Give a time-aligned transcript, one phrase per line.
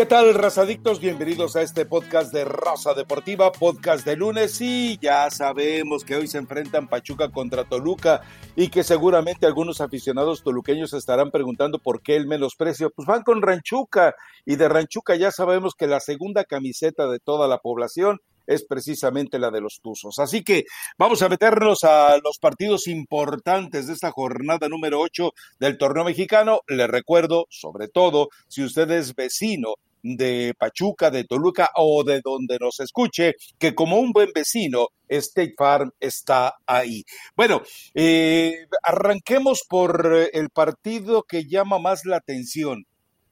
[0.00, 0.98] ¿Qué tal, razadictos?
[0.98, 4.58] Bienvenidos a este podcast de Raza Deportiva, podcast de lunes.
[4.62, 8.22] Y ya sabemos que hoy se enfrentan Pachuca contra Toluca
[8.56, 12.90] y que seguramente algunos aficionados toluqueños estarán preguntando por qué el menosprecio.
[12.96, 14.14] Pues van con Ranchuca
[14.46, 19.38] y de Ranchuca ya sabemos que la segunda camiseta de toda la población es precisamente
[19.38, 20.18] la de los Tuzos.
[20.18, 20.64] Así que
[20.96, 26.60] vamos a meternos a los partidos importantes de esta jornada número 8 del torneo mexicano.
[26.68, 32.58] Le recuerdo, sobre todo, si usted es vecino de Pachuca, de Toluca o de donde
[32.58, 37.04] nos escuche, que como un buen vecino, State Farm está ahí.
[37.36, 37.62] Bueno,
[37.94, 42.84] eh, arranquemos por el partido que llama más la atención,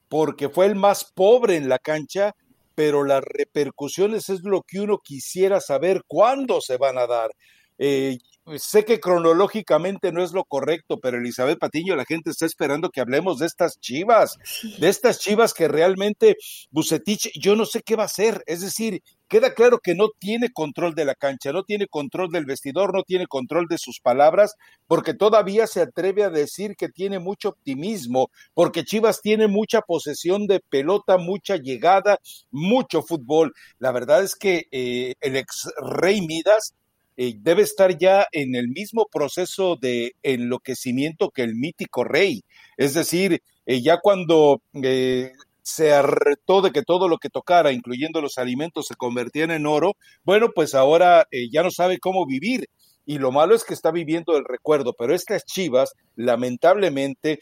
[0.08, 2.34] porque fue el más pobre en la cancha,
[2.74, 7.30] pero las repercusiones es lo que uno quisiera saber cuándo se van a dar.
[7.78, 8.18] Eh,
[8.56, 13.00] sé que cronológicamente no es lo correcto, pero Elizabeth Patiño, la gente está esperando que
[13.00, 14.39] hablemos de estas chivas,
[14.78, 16.36] de estas chivas que realmente
[16.70, 18.42] Bucetich, yo no sé qué va a hacer.
[18.47, 22.47] Es decir, queda claro que no tiene control de la cancha, no tiene control del
[22.47, 24.55] vestidor, no tiene control de sus palabras,
[24.86, 30.47] porque todavía se atreve a decir que tiene mucho optimismo, porque Chivas tiene mucha posesión
[30.47, 32.19] de pelota, mucha llegada,
[32.50, 33.52] mucho fútbol.
[33.78, 36.74] La verdad es que eh, el ex Rey Midas
[37.20, 42.44] eh, debe estar ya en el mismo proceso de enloquecimiento que el mítico rey.
[42.77, 48.20] Es decir, eh, ya cuando eh, se hartó de que todo lo que tocara, incluyendo
[48.20, 52.69] los alimentos, se convertían en oro, bueno, pues ahora ya no sabe cómo vivir.
[53.05, 57.41] Y lo malo es que está viviendo el recuerdo, pero estas chivas, lamentablemente,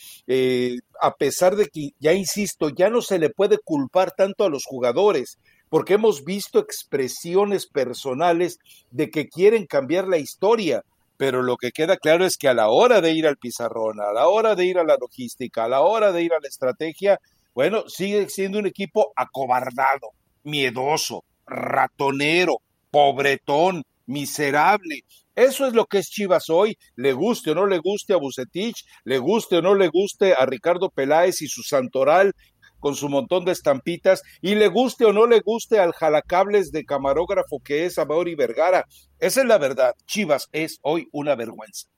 [1.02, 4.64] a pesar de que, ya insisto, ya no se le puede culpar tanto a los
[4.64, 5.38] jugadores,
[5.68, 8.58] porque hemos visto expresiones personales
[8.90, 10.82] de que quieren cambiar la historia,
[11.16, 14.12] pero lo que queda claro es que a la hora de ir al pizarrón, a
[14.12, 17.18] la hora de ir a la logística, a la hora de ir a la estrategia,
[17.54, 20.10] bueno, sigue siendo un equipo acobardado,
[20.44, 22.58] miedoso, ratonero,
[22.90, 25.04] pobretón, miserable.
[25.34, 28.84] Eso es lo que es Chivas hoy, le guste o no le guste a Bucetich,
[29.04, 32.34] le guste o no le guste a Ricardo Peláez y su santoral
[32.86, 36.84] con su montón de estampitas y le guste o no le guste al jalacables de
[36.84, 38.84] camarógrafo que es Amaury Vergara.
[39.18, 39.96] Esa es la verdad.
[40.06, 41.88] Chivas es hoy una vergüenza.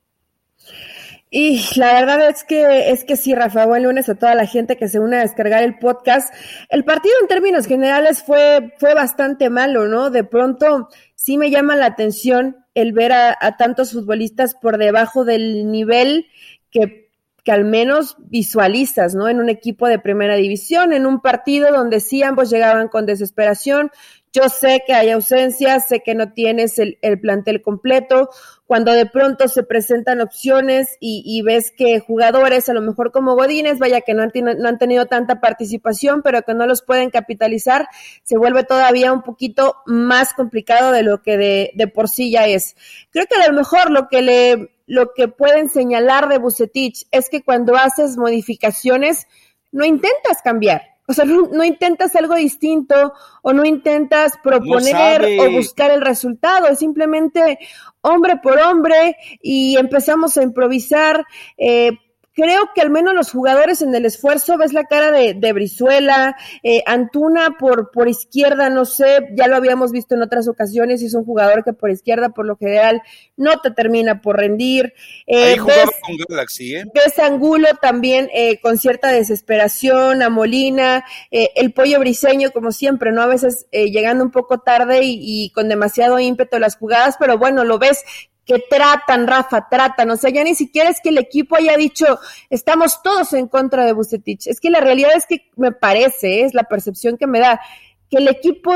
[1.28, 4.78] Y la verdad es que es que sí, Rafa, buen lunes a toda la gente
[4.78, 6.32] que se une a descargar el podcast.
[6.71, 10.09] El partido en términos generales fue, fue bastante malo, ¿no?
[10.09, 15.71] De pronto sí me llama la atención el ver a tantos futbolistas por debajo del
[15.71, 16.28] nivel
[16.71, 17.08] que
[17.48, 19.26] que al menos visualizas, ¿no?
[19.26, 23.91] En un equipo de primera división, en un partido donde sí ambos llegaban con desesperación.
[24.34, 28.28] Yo sé que hay ausencias, sé que no tienes el, plantel completo.
[28.66, 33.78] Cuando de pronto se presentan opciones y, ves que jugadores, a lo mejor como Godínez,
[33.78, 37.88] vaya que no han, no han tenido tanta participación, pero que no los pueden capitalizar,
[38.25, 42.47] se vuelve todavía un poquito más complicado de lo que de, de por sí ya
[42.47, 42.76] es.
[43.10, 47.28] Creo que a lo mejor lo que le lo que pueden señalar de Bucetich es
[47.28, 49.28] que cuando haces modificaciones,
[49.71, 50.82] no intentas cambiar.
[51.06, 53.12] O sea, no, intentas algo distinto
[53.43, 57.59] o no intentas proponer o buscar el resultado, es simplemente
[58.00, 61.25] hombre por hombre y empezamos a improvisar.
[61.56, 61.93] Eh,
[62.38, 66.37] creo que al menos los jugadores en el esfuerzo, ves la cara de, de Brizuela,
[66.62, 71.15] eh, Antuna por, por izquierda, no sé, ya lo habíamos visto en otras ocasiones, es
[71.15, 73.03] un jugador que por izquierda, por lo general,
[73.37, 74.94] no te termina por rendir.
[75.27, 76.84] Eh, Ahí ves, con Galaxy, ¿eh?
[76.94, 83.10] Ves Angulo también eh, con cierta desesperación, a Molina, eh, el pollo briseño, como siempre,
[83.10, 83.22] ¿no?
[83.22, 87.37] A veces eh, llegando un poco tarde y, y con demasiado ímpetu las jugadas, pero
[87.37, 88.04] bueno, lo ves
[88.48, 90.10] que tratan, Rafa, tratan.
[90.10, 93.84] O sea, ya ni siquiera es que el equipo haya dicho, estamos todos en contra
[93.84, 94.47] de Bucetich.
[94.47, 97.60] Es que la realidad es que me parece, es la percepción que me da,
[98.09, 98.72] que el equipo,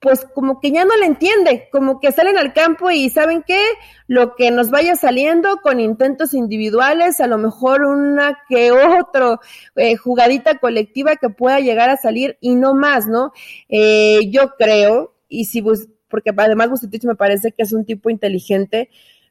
[0.00, 3.62] pues como que ya no le entiende, como que salen al campo y saben qué,
[4.06, 9.40] lo que nos vaya saliendo con intentos individuales, a lo mejor una que otro
[9.76, 13.34] eh, jugadita colectiva que pueda llegar a salir y no más, ¿no?
[13.68, 15.60] Eh, yo creo, y si
[16.10, 18.90] porque además Bucetich me parece que es un tipo inteligente,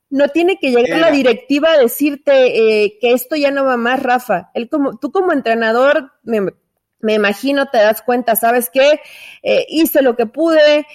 [0.09, 3.77] no tiene que llegar a la directiva a decirte eh, que esto ya no va
[3.77, 4.49] más, Rafa.
[4.55, 6.47] Él como, tú como entrenador, me,
[6.99, 9.01] me imagino, te das cuenta, ¿sabes qué?
[9.43, 10.87] Eh, hice lo que pude,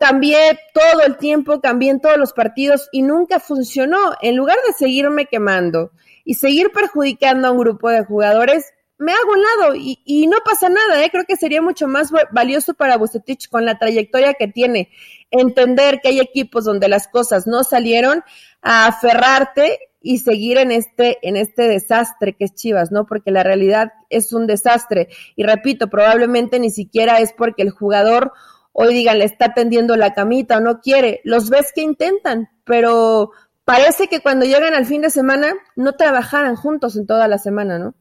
[0.00, 3.98] cambié todo el tiempo, cambié en todos los partidos y nunca funcionó.
[4.22, 5.92] En lugar de seguirme quemando
[6.24, 10.38] y seguir perjudicando a un grupo de jugadores, me hago un lado y, y no
[10.44, 11.10] pasa nada, ¿eh?
[11.10, 14.90] creo que sería mucho más valioso para Bucetich con la trayectoria que tiene,
[15.30, 18.22] entender que hay equipos donde las cosas no salieron,
[18.62, 23.06] a aferrarte y seguir en este, en este desastre que es Chivas, ¿no?
[23.06, 25.08] Porque la realidad es un desastre.
[25.34, 28.32] Y repito, probablemente ni siquiera es porque el jugador
[28.72, 31.20] hoy digan le está tendiendo la camita o no quiere.
[31.24, 33.32] Los ves que intentan, pero
[33.64, 37.78] parece que cuando llegan al fin de semana no trabajaran juntos en toda la semana,
[37.78, 37.94] ¿no?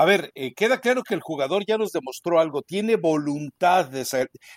[0.00, 4.06] A ver, eh, queda claro que el jugador ya nos demostró algo, tiene voluntad de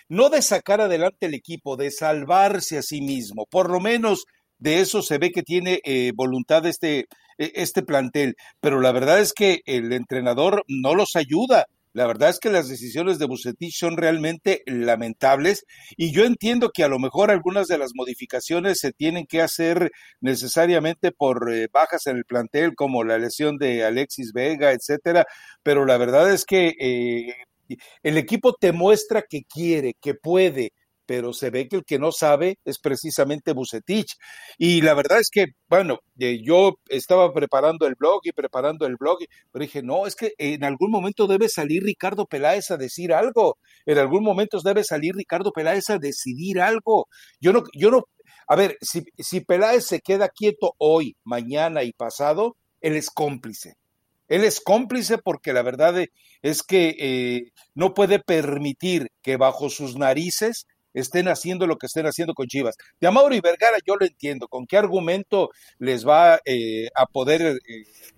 [0.08, 3.44] no de sacar adelante el equipo, de salvarse a sí mismo.
[3.50, 4.24] Por lo menos
[4.56, 7.00] de eso se ve que tiene eh, voluntad este,
[7.36, 11.66] e, este plantel, pero la verdad es que el entrenador no los ayuda.
[11.94, 15.64] La verdad es que las decisiones de Bucetich son realmente lamentables
[15.96, 19.92] y yo entiendo que a lo mejor algunas de las modificaciones se tienen que hacer
[20.20, 25.24] necesariamente por eh, bajas en el plantel, como la lesión de Alexis Vega, etcétera,
[25.62, 27.32] pero la verdad es que eh,
[28.02, 30.72] el equipo te muestra que quiere, que puede,
[31.06, 34.16] pero se ve que el que no sabe es precisamente Bucetich.
[34.58, 38.96] Y la verdad es que, bueno, eh, yo estaba preparando el blog y preparando el
[38.96, 39.18] blog,
[39.52, 43.58] pero dije, no, es que en algún momento debe salir Ricardo Peláez a decir algo,
[43.86, 47.08] en algún momento debe salir Ricardo Peláez a decidir algo.
[47.40, 48.04] Yo no, yo no,
[48.46, 53.76] a ver, si, si Peláez se queda quieto hoy, mañana y pasado, él es cómplice.
[54.28, 55.94] Él es cómplice porque la verdad
[56.42, 62.06] es que eh, no puede permitir que bajo sus narices estén haciendo lo que estén
[62.06, 62.76] haciendo con Chivas.
[63.00, 67.42] De Amauro y Vergara yo lo entiendo, con qué argumento les va eh, a poder
[67.42, 67.58] eh,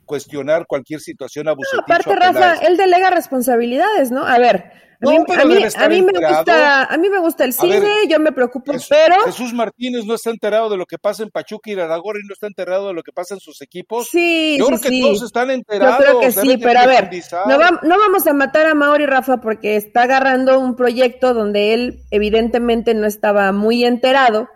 [0.05, 1.83] cuestionar cualquier situación abusiva.
[1.83, 4.25] aparte, Rafa, él delega responsabilidades, ¿no?
[4.27, 5.45] A ver, a,
[5.89, 9.25] mí, me gusta, a mí me gusta el cine, yo me preocupo, pero...
[9.25, 12.47] Jesús Martínez no está enterado de lo que pasa en Pachuca y Aragorri no está
[12.47, 14.09] enterado de lo que pasa en sus equipos.
[14.09, 15.99] Sí, Yo creo que todos están enterados.
[15.99, 17.11] Yo creo que sí, pero a ver,
[17.47, 22.01] no, no, vamos a matar a Mauri Rafa porque está agarrando un proyecto donde él
[22.11, 24.49] evidentemente no estaba muy enterado,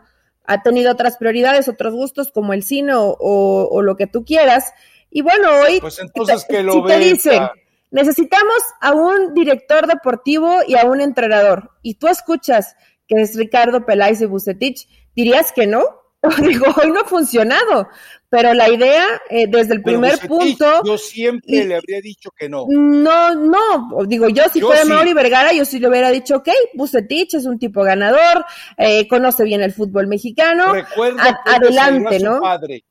[0.47, 4.73] ha tenido otras prioridades, otros gustos como el cine o, lo que tú quieras.
[5.11, 5.81] Y bueno, hoy...
[5.81, 7.43] Pues entonces que lo si te dicen,
[7.91, 11.71] necesitamos a un director deportivo y a un entrenador.
[11.83, 12.77] Y tú escuchas
[13.07, 15.83] que es Ricardo Peláez y Bucetich, dirías que no.
[16.47, 17.89] Digo, hoy no ha funcionado,
[18.29, 20.83] pero la idea eh, desde el primer punto.
[20.85, 22.67] Yo siempre le habría dicho que no.
[22.69, 27.35] No, no, digo, yo si fuera Mauri Vergara, yo sí le hubiera dicho, ok, Bucetich
[27.35, 28.45] es un tipo ganador,
[28.77, 30.75] eh, conoce bien el fútbol mexicano.
[30.75, 32.41] Recuerda adelante, ¿no?
[32.41, 32.85] Padre.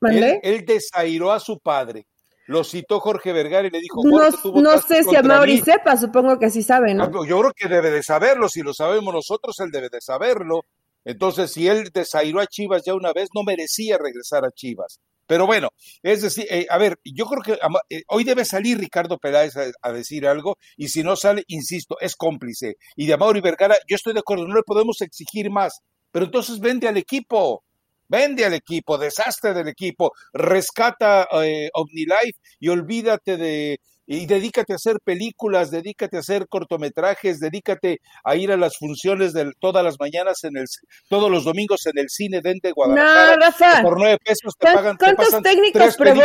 [0.00, 2.06] Él, él desairó a su padre
[2.46, 4.28] lo citó Jorge Vergara y le dijo, no,
[4.60, 7.24] no sé si a Mauri sepa, supongo que sí sabe, ¿no?
[7.24, 10.64] Yo creo que debe de saberlo, si lo sabemos nosotros, él debe de saberlo.
[11.04, 15.00] Entonces, si él desairó a Chivas ya una vez, no merecía regresar a Chivas.
[15.26, 15.70] Pero bueno,
[16.02, 19.92] es decir, eh, a ver, yo creo que eh, hoy debe salir Ricardo Peláez a,
[19.92, 22.76] decir algo, y si no sale, insisto, es cómplice.
[22.96, 25.80] Y de Mauri Vergara, yo estoy de acuerdo, no le podemos exigir más,
[26.10, 27.64] pero entonces vende al equipo
[28.12, 34.76] vende al equipo, desastre del equipo, rescata eh, OmniLife y olvídate de y dedícate a
[34.76, 39.96] hacer películas, dedícate a hacer cortometrajes, dedícate a ir a las funciones de todas las
[39.98, 40.66] mañanas en el
[41.08, 43.36] todos los domingos en el cine de Guadalajara.
[43.36, 43.82] No, Rafa.
[43.82, 46.20] Por nueve pesos te pagan ¿Cuántos técnicos probó?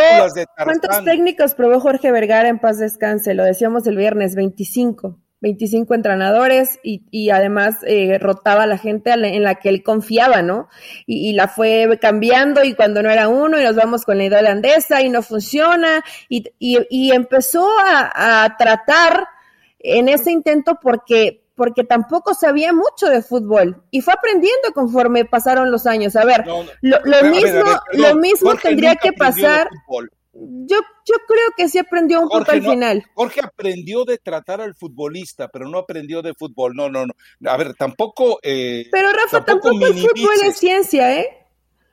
[0.63, 3.35] ¿Cuántos técnicos probó Jorge Vergara en paz descanse?
[3.35, 5.21] Lo decíamos el viernes 25.
[5.41, 10.41] 25 entrenadores y, y además eh, rotaba a la gente en la que él confiaba,
[10.41, 10.67] ¿no?
[11.05, 14.39] Y, la fue cambiando y cuando no era uno y nos vamos con la idea
[14.39, 19.27] holandesa y no funciona y, y empezó a, a, tratar
[19.79, 25.71] en ese intento porque porque tampoco sabía mucho de fútbol y fue aprendiendo conforme pasaron
[25.71, 26.15] los años.
[26.15, 26.45] A ver,
[26.81, 29.67] lo, mismo, lo mismo tendría que pasar
[30.39, 33.03] yo, yo creo que sí aprendió un poco al final.
[33.13, 36.75] Jorge aprendió de tratar al futbolista, pero no aprendió de fútbol.
[36.75, 37.13] No, no, no.
[37.49, 38.39] A ver, tampoco.
[38.43, 41.46] Eh, pero Rafa, tampoco, el fútbol es ciencia, ¿eh?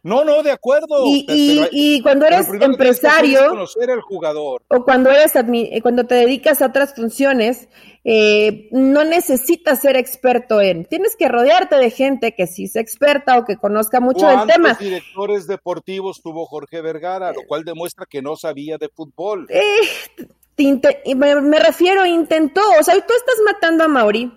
[0.04, 1.06] No, no, de acuerdo.
[1.06, 1.24] Y,
[1.72, 3.48] y, cuando eres empresario.
[3.48, 4.62] conocer al jugador.
[4.68, 7.68] O cuando eres eh, cuando te dedicas a otras funciones,
[8.04, 10.84] eh, no necesitas ser experto en.
[10.84, 14.74] Tienes que rodearte de gente que sí sea experta o que conozca mucho del tema.
[14.74, 19.46] directores deportivos tuvo Jorge Vergara, lo cual demuestra que no sabía de fútbol.
[19.48, 22.60] Eh, me, me refiero, intentó.
[22.78, 24.30] O sea, tú estás matando a Mauri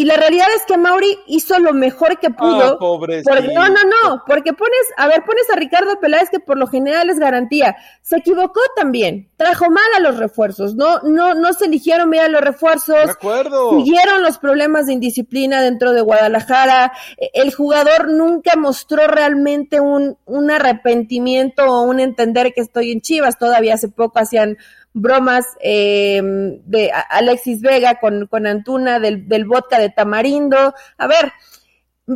[0.00, 2.78] y la realidad es que Mauri hizo lo mejor que pudo.
[2.80, 6.66] Ah, no, no, no, porque pones, a ver, pones a Ricardo Peláez que por lo
[6.68, 7.76] general es garantía.
[8.00, 12.28] Se equivocó también, trajo mal a los refuerzos, no, no, no se eligieron bien a
[12.28, 13.04] los refuerzos.
[13.04, 13.76] De acuerdo.
[13.76, 16.94] Siguieron los problemas de indisciplina dentro de Guadalajara.
[17.18, 23.02] E, el jugador nunca mostró realmente un, un arrepentimiento o un entender que estoy en
[23.02, 23.38] Chivas.
[23.38, 24.56] Todavía hace poco hacían
[24.92, 26.20] bromas eh,
[26.64, 30.74] de Alexis Vega con, con Antuna del, del vodka de tamarindo.
[30.98, 31.32] A ver,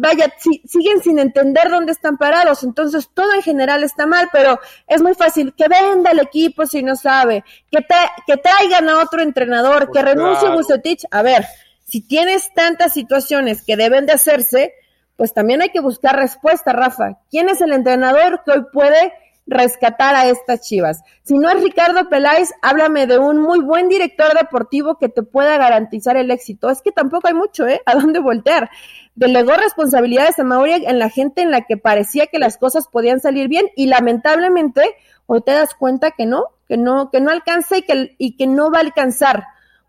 [0.00, 5.02] vaya, siguen sin entender dónde están parados, entonces todo en general está mal, pero es
[5.02, 7.84] muy fácil que venda el equipo si no sabe, que,
[8.26, 11.04] que traigan a otro entrenador, que pues renuncie Bucetich.
[11.10, 11.44] A ver,
[11.84, 14.74] si tienes tantas situaciones que deben de hacerse,
[15.16, 17.18] pues también hay que buscar respuesta, Rafa.
[17.30, 19.12] ¿Quién es el entrenador que hoy puede
[19.46, 21.02] rescatar a estas chivas?
[21.22, 25.58] Si no es Ricardo Peláez, háblame de un muy buen director deportivo que te pueda
[25.58, 26.70] garantizar el éxito.
[26.70, 27.82] Es que tampoco hay mucho, ¿eh?
[27.86, 28.70] ¿A dónde voltear?
[29.14, 33.20] Delegó responsabilidades a Mauri en la gente en la que parecía que las cosas podían
[33.20, 34.82] salir bien y lamentablemente
[35.26, 38.46] hoy te das cuenta que no, que no, que no alcanza y que, y que
[38.46, 39.44] no va a alcanzar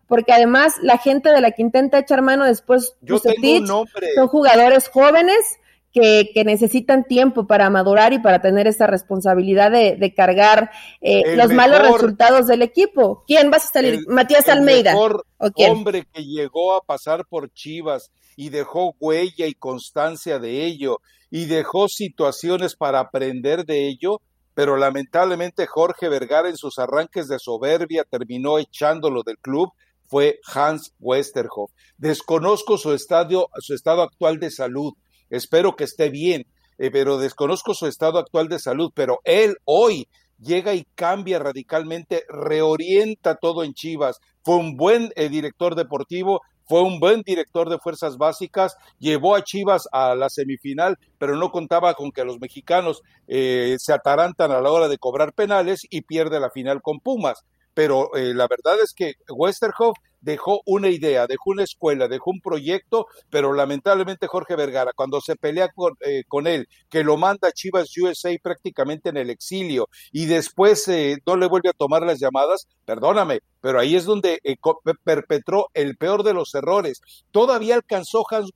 [0.06, 3.84] porque además la gente de la que intenta echar mano después Yo tengo
[4.14, 5.58] son jugadores jóvenes
[5.92, 11.36] que, que, necesitan tiempo para madurar y para tener esa responsabilidad de, de cargar eh,
[11.36, 13.24] los malos resultados del equipo.
[13.26, 14.00] ¿Quién vas a salir?
[14.08, 14.90] Matías Almeida.
[14.90, 15.24] El mejor
[15.56, 20.98] hombre que llegó a pasar por Chivas y dejó huella y constancia de ello
[21.30, 24.20] y dejó situaciones para aprender de ello,
[24.54, 29.70] pero lamentablemente Jorge Vergara en sus arranques de soberbia terminó echándolo del club
[30.08, 31.72] fue Hans Westerhoff.
[31.98, 34.94] Desconozco su, estadio, su estado actual de salud.
[35.30, 36.46] Espero que esté bien,
[36.78, 38.90] eh, pero desconozco su estado actual de salud.
[38.94, 44.18] Pero él hoy llega y cambia radicalmente, reorienta todo en Chivas.
[44.42, 49.42] Fue un buen eh, director deportivo, fue un buen director de fuerzas básicas, llevó a
[49.42, 54.60] Chivas a la semifinal, pero no contaba con que los mexicanos eh, se atarantan a
[54.60, 57.44] la hora de cobrar penales y pierde la final con Pumas
[57.76, 62.40] pero eh, la verdad es que Westerhoff dejó una idea, dejó una escuela, dejó un
[62.40, 67.48] proyecto, pero lamentablemente Jorge Vergara, cuando se pelea con, eh, con él, que lo manda
[67.48, 72.02] a Chivas USA prácticamente en el exilio y después eh, no le vuelve a tomar
[72.02, 74.40] las llamadas, perdóname, pero ahí es donde
[75.04, 77.00] perpetró el peor de los errores.
[77.30, 78.50] Todavía alcanzó Hans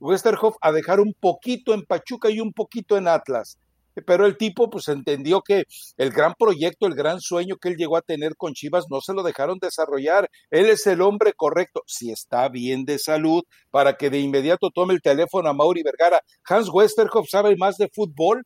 [0.00, 3.58] Westerhoff a dejar un poquito en Pachuca y un poquito en Atlas
[4.02, 5.64] pero el tipo pues entendió que
[5.96, 9.14] el gran proyecto, el gran sueño que él llegó a tener con Chivas no se
[9.14, 10.28] lo dejaron desarrollar.
[10.50, 14.94] Él es el hombre correcto, si está bien de salud, para que de inmediato tome
[14.94, 16.20] el teléfono a Mauri Vergara.
[16.48, 18.44] Hans Westerhoff sabe más de fútbol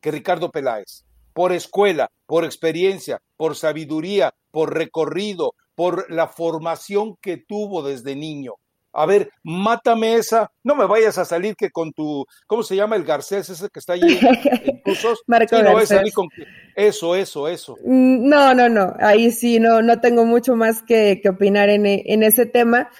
[0.00, 7.36] que Ricardo Peláez, por escuela, por experiencia, por sabiduría, por recorrido, por la formación que
[7.36, 8.54] tuvo desde niño
[8.98, 12.96] a ver, mátame esa, no me vayas a salir que con tu, ¿cómo se llama
[12.96, 15.22] el Garcés ese que está ahí en cursos?
[15.26, 16.28] Marco sí, no a salir con
[16.74, 17.76] eso, eso, eso.
[17.84, 21.86] Mm, no, no, no, ahí sí no, no tengo mucho más que, que opinar en,
[21.86, 22.90] en, ese tema.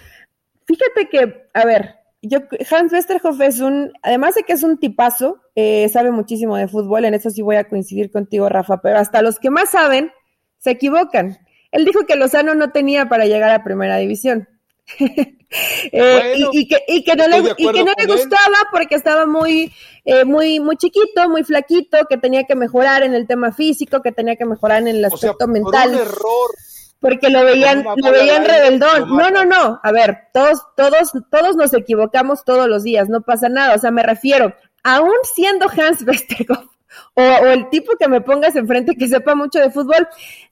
[0.67, 2.41] Fíjate que, a ver, yo,
[2.71, 7.05] Hans Westerhoff es un, además de que es un tipazo, eh, sabe muchísimo de fútbol,
[7.05, 10.13] en eso sí voy a coincidir contigo, Rafa, pero hasta los que más saben
[10.59, 11.39] se equivocan.
[11.71, 14.49] Él dijo que Lozano no tenía para llegar a primera división.
[15.01, 19.73] Eh, y, que, y, que, no le, y que no le gustaba porque estaba muy,
[20.05, 24.13] eh, muy, muy chiquito, muy flaquito, que tenía que mejorar en el tema físico, que
[24.13, 25.91] tenía que mejorar en el aspecto mental.
[25.91, 26.51] Por un error.
[27.01, 29.17] Porque lo veían, lo veían rebeldón.
[29.17, 29.81] No, no, no.
[29.83, 33.75] A ver, todos, todos, todos nos equivocamos todos los días, no pasa nada.
[33.75, 34.53] O sea, me refiero,
[34.83, 36.67] aún siendo Hans Westerhoff,
[37.15, 40.09] o, o, el tipo que me pongas enfrente que sepa mucho de fútbol,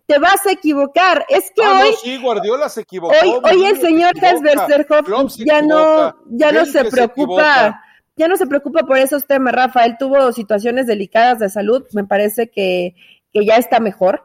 [0.06, 1.24] te vas a equivocar.
[1.28, 1.90] Es que ah, hoy.
[1.90, 3.14] No, sí, Guardiola se equivocó.
[3.22, 7.82] Hoy, hoy el señor Hans ya no, ya no se preocupa.
[8.18, 9.84] Ya no se preocupa por esos temas, Rafa.
[9.84, 11.84] Él tuvo situaciones delicadas de salud.
[11.92, 12.94] Me parece que,
[13.30, 14.24] que ya está mejor.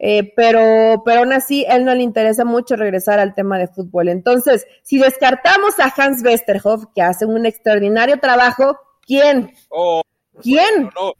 [0.00, 4.08] Eh, pero, pero aún así, él no le interesa mucho regresar al tema de fútbol.
[4.08, 9.52] Entonces, si descartamos a Hans Westerhoff, que hace un extraordinario trabajo, ¿quién?
[9.68, 10.02] Oh,
[10.42, 10.90] ¿Quién?
[10.94, 11.14] no.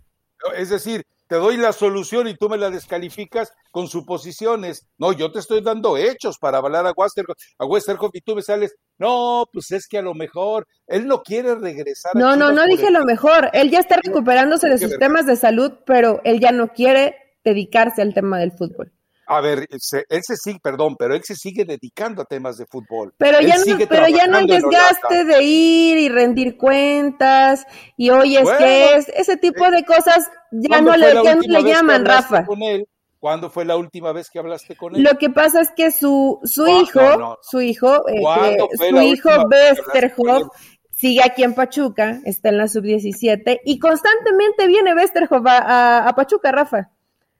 [0.56, 4.88] Es decir, te doy la solución y tú me la descalificas con suposiciones.
[4.96, 8.42] No, yo te estoy dando hechos para avalar a Westerhoff, a Westerhoff y tú me
[8.42, 12.16] sales, no, pues es que a lo mejor él no quiere regresar.
[12.16, 13.50] No, no, no dije lo mejor.
[13.52, 18.00] Él ya está recuperándose de sus temas de salud, pero él ya no quiere dedicarse
[18.00, 18.92] al tema del fútbol.
[19.30, 23.12] A ver, él se sigue, perdón, pero él se sigue dedicando a temas de fútbol.
[23.18, 27.66] Pero ya no, pero ya no el desgaste de ir y rendir cuentas
[27.98, 32.06] y oye, es que es, ese tipo eh, de cosas ya no le, le llaman,
[32.06, 32.46] Rafa.
[32.46, 32.88] Con él?
[33.18, 35.02] ¿Cuándo fue la última vez que hablaste con él?
[35.02, 40.48] Lo que pasa es que su, su hijo, su hijo, eh, su hijo Westerhoff
[40.90, 46.92] sigue aquí en Pachuca, está en la sub-17 y constantemente viene Westerhoff a Pachuca, Rafa.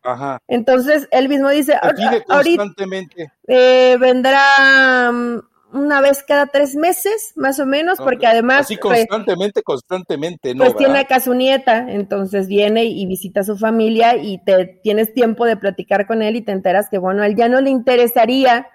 [0.09, 0.43] Ajá.
[0.49, 1.79] Entonces él mismo dice,
[2.27, 3.33] constantemente.
[3.47, 5.41] Eh, vendrá mm,
[5.73, 8.61] una vez cada tres meses, más o menos, porque además...
[8.61, 10.65] Así pues, constantemente, constantemente, ¿no?
[10.65, 15.13] Pues tiene acá su nieta, entonces viene y visita a su familia y te tienes
[15.13, 17.71] tiempo de platicar con él y te enteras que, bueno, a él ya no le
[17.71, 18.67] interesaría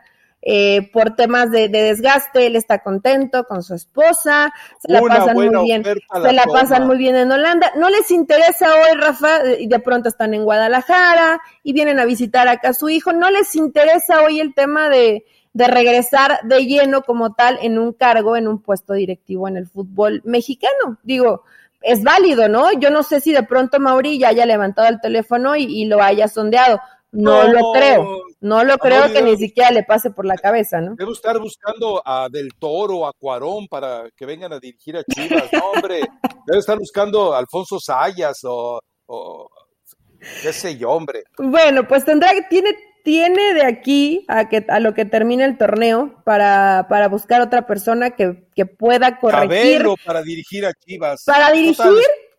[0.45, 4.53] eh, por temas de, desgaste, él está contento con su esposa,
[4.85, 8.75] se la pasan muy bien, se la pasan muy bien en Holanda, no les interesa
[8.75, 12.89] hoy, Rafa, y de pronto están en Guadalajara y vienen a visitar acá a su
[12.89, 17.79] hijo, no les interesa hoy el tema de, de regresar de lleno como tal en
[17.79, 20.97] un cargo, en un puesto directivo en el fútbol mexicano.
[21.03, 21.43] Digo,
[21.79, 22.73] es válido, ¿no?
[22.73, 26.27] Yo no sé si de pronto Mauri ya haya levantado el teléfono y lo haya
[26.27, 26.81] sondeado.
[27.13, 30.95] No, lo creo, no lo creo que ni siquiera le pase por la cabeza, ¿no?
[30.95, 35.45] Debo estar buscando a Del Toro, a Cuarón para que vengan a dirigir a Chivas,
[35.53, 36.01] no, hombre,
[36.45, 38.81] debe estar buscando a Alfonso Sayas o,
[40.41, 41.23] qué sé yo, hombre.
[41.37, 42.71] Bueno, pues tendrá que, tiene,
[43.05, 47.65] tiene de aquí a que a lo que termine el torneo para, para buscar otra
[47.65, 49.85] persona que, que pueda corregir.
[50.05, 51.23] para dirigir a Chivas.
[51.25, 51.85] Para dirigir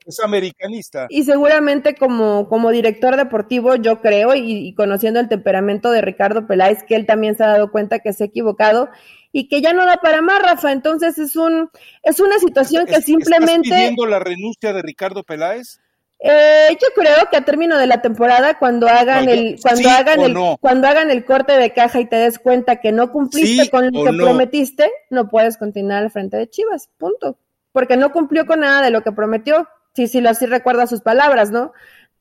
[0.04, 1.06] es americanista.
[1.08, 6.82] Y seguramente como, como director deportivo, yo creo, y, conociendo el temperamento de Ricardo Peláez,
[6.84, 8.90] que él también se ha dado cuenta que se ha equivocado
[9.32, 10.72] y que ya no da para más, Rafa.
[10.72, 11.70] Entonces es un
[12.02, 13.68] es una situación que simplemente.
[13.68, 15.80] ¿Estás pidiendo la renuncia de Ricardo Peláez?
[16.20, 20.36] Eh, yo creo que a término de la temporada, cuando hagan el, cuando hagan el,
[20.60, 24.04] cuando hagan el corte de caja y te des cuenta que no cumpliste con lo
[24.04, 27.36] que prometiste, no puedes continuar al frente de Chivas, punto.
[27.72, 31.00] Porque no cumplió con nada de lo que prometió sí, sí, lo sí recuerda sus
[31.00, 31.72] palabras, ¿no?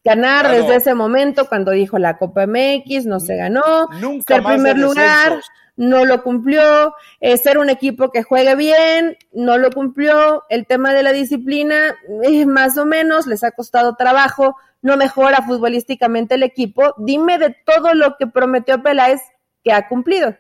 [0.04, 4.78] Ganar desde ese momento cuando dijo la Copa MX, no se ganó, Nunca ser primer
[4.78, 5.40] lugar,
[5.78, 10.94] no lo cumplió, eh, ser un equipo que juegue bien, no lo cumplió, el tema
[10.94, 16.44] de la disciplina, eh, más o menos, les ha costado trabajo, no mejora futbolísticamente el
[16.44, 19.22] equipo, dime de todo lo que prometió Peláez
[19.64, 20.36] que ha cumplido.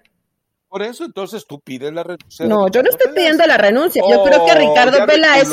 [0.73, 2.47] Por eso entonces tú pides la renuncia.
[2.47, 4.01] No, yo no estoy pidiendo la renuncia.
[4.09, 5.47] yo creo que oh, Ricardo Peláez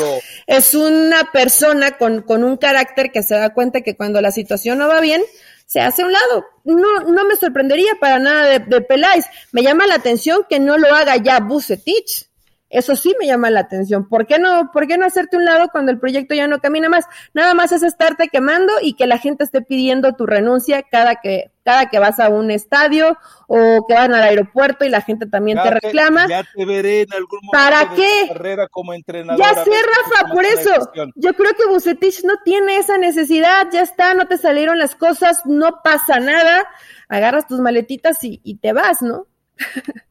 [0.47, 4.79] es una persona con, con un carácter que se da cuenta que cuando la situación
[4.79, 5.21] no va bien,
[5.67, 6.45] se hace a un lado.
[6.63, 9.25] No, no me sorprendería para nada de, de Peláez.
[9.51, 12.30] Me llama la atención que no lo haga ya Bucetich.
[12.71, 14.07] Eso sí me llama la atención.
[14.07, 16.87] ¿Por qué no, por qué no hacerte un lado cuando el proyecto ya no camina
[16.87, 17.05] más?
[17.33, 21.51] Nada más es estarte quemando y que la gente esté pidiendo tu renuncia cada que,
[21.65, 25.59] cada que vas a un estadio o que van al aeropuerto y la gente también
[25.61, 26.29] te reclama.
[26.29, 28.27] ya te veré en algún momento ¿Para qué?
[28.29, 29.37] carrera como entrenador.
[29.37, 30.91] Ya sé, Rafa, por eso.
[31.15, 35.41] Yo creo que Bucetich no tiene esa necesidad, ya está, no te salieron las cosas,
[35.45, 36.65] no pasa nada,
[37.09, 39.27] agarras tus maletitas y, y te vas, ¿no?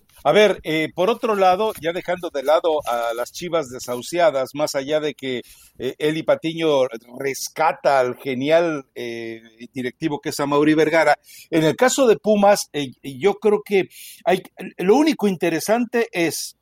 [0.23, 4.75] A ver, eh, por otro lado, ya dejando de lado a las chivas desahuciadas, más
[4.75, 5.41] allá de que
[5.79, 6.85] eh, Eli Patiño
[7.17, 9.41] rescata al genial eh,
[9.73, 11.17] directivo que es Amaury Vergara,
[11.49, 12.69] en el caso de Pumas,
[13.01, 13.89] yo creo que
[14.23, 14.43] hay,
[14.77, 16.55] lo único interesante es,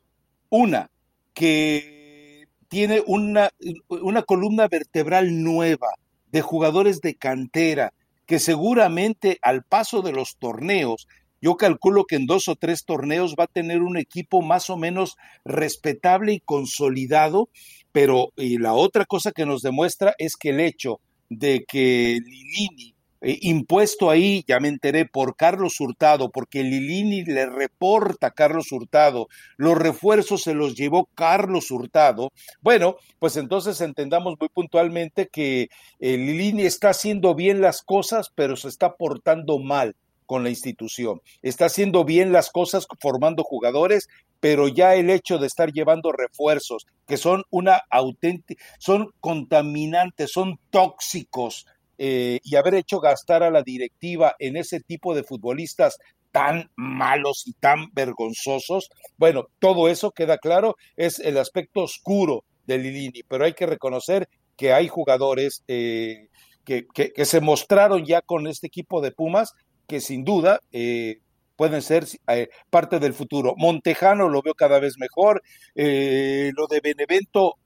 [0.48, 0.90] una,
[1.34, 3.50] que tiene una,
[3.88, 5.88] una columna vertebral nueva
[6.32, 7.92] de jugadores de cantera,
[8.24, 11.08] que seguramente al paso de los torneos
[11.40, 14.76] yo calculo que en dos o tres torneos va a tener un equipo más o
[14.76, 17.48] menos respetable y consolidado,
[17.92, 21.00] pero y la otra cosa que nos demuestra es que el hecho
[21.30, 27.46] de que Lilini, eh, impuesto ahí, ya me enteré, por Carlos Hurtado, porque Lilini le
[27.46, 34.36] reporta a Carlos Hurtado, los refuerzos se los llevó Carlos Hurtado, bueno, pues entonces entendamos
[34.38, 35.68] muy puntualmente que
[36.00, 39.94] eh, Lilini está haciendo bien las cosas, pero se está portando mal
[40.30, 41.20] con la institución.
[41.42, 44.06] Está haciendo bien las cosas formando jugadores,
[44.38, 50.60] pero ya el hecho de estar llevando refuerzos que son una auténtica, son contaminantes, son
[50.70, 51.66] tóxicos,
[51.98, 55.98] eh, y haber hecho gastar a la directiva en ese tipo de futbolistas
[56.30, 62.78] tan malos y tan vergonzosos, bueno, todo eso queda claro, es el aspecto oscuro de
[62.78, 66.28] Lilini, pero hay que reconocer que hay jugadores eh,
[66.64, 69.54] que, que, se mostraron ya con este equipo de Pumas
[69.90, 71.18] que sin duda eh,
[71.56, 73.54] pueden ser eh, parte del futuro.
[73.56, 75.42] Montejano lo veo cada vez mejor,
[75.74, 77.56] eh, lo de Benevento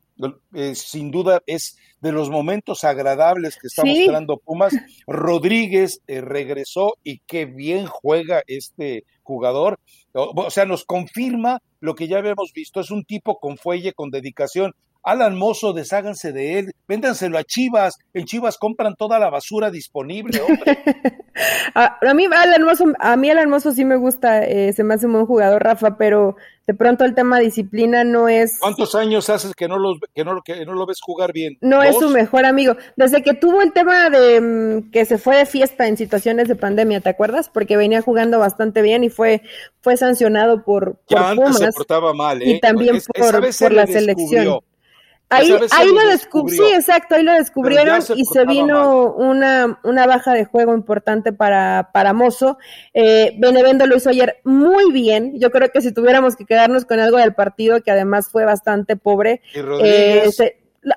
[0.75, 4.73] sin duda es de los momentos agradables que está mostrando Pumas.
[5.09, 9.81] Rodríguez regresó y qué bien juega este jugador.
[10.13, 12.79] O, sea, nos confirma lo que ya habíamos visto.
[12.79, 14.77] Es un tipo con fuelle, con dedicación.
[15.05, 20.41] Alan Mozo, desháganse de él, véndanselo a Chivas, en Chivas compran toda la basura disponible,
[20.41, 20.79] hombre.
[21.75, 25.05] a, mí Alan Mozo, a mí Alan Mozo sí me gusta, eh, se me hace
[25.05, 26.37] un buen jugador, Rafa, pero
[26.67, 28.59] de pronto el tema disciplina no es...
[28.59, 31.59] ¿Cuántos años haces que no, los, que no, que no lo ves jugar bien?
[31.61, 32.75] No es su mejor amigo.
[32.97, 36.57] Desde que tuvo el tema de mm, que se fue de fiesta en situaciones de
[36.57, 37.51] pandemia, ¿te acuerdas?
[37.53, 39.43] Porque venía jugando bastante bien y fue,
[39.83, 42.53] fue sancionado por, ya antes se portaba mal, ¿eh?
[42.53, 44.61] Y también por, por la selección.
[45.31, 50.33] Ahí, ahí lo descubrió, sí, exacto, ahí lo descubrieron y se vino una, una baja
[50.33, 52.59] de juego importante para, para Mozo.
[52.93, 55.39] Eh, Benevendo lo hizo ayer muy bien.
[55.41, 58.97] Yo creo que si tuviéramos que quedarnos con algo del partido, que además fue bastante
[58.97, 59.41] pobre.
[59.83, 60.31] Eh,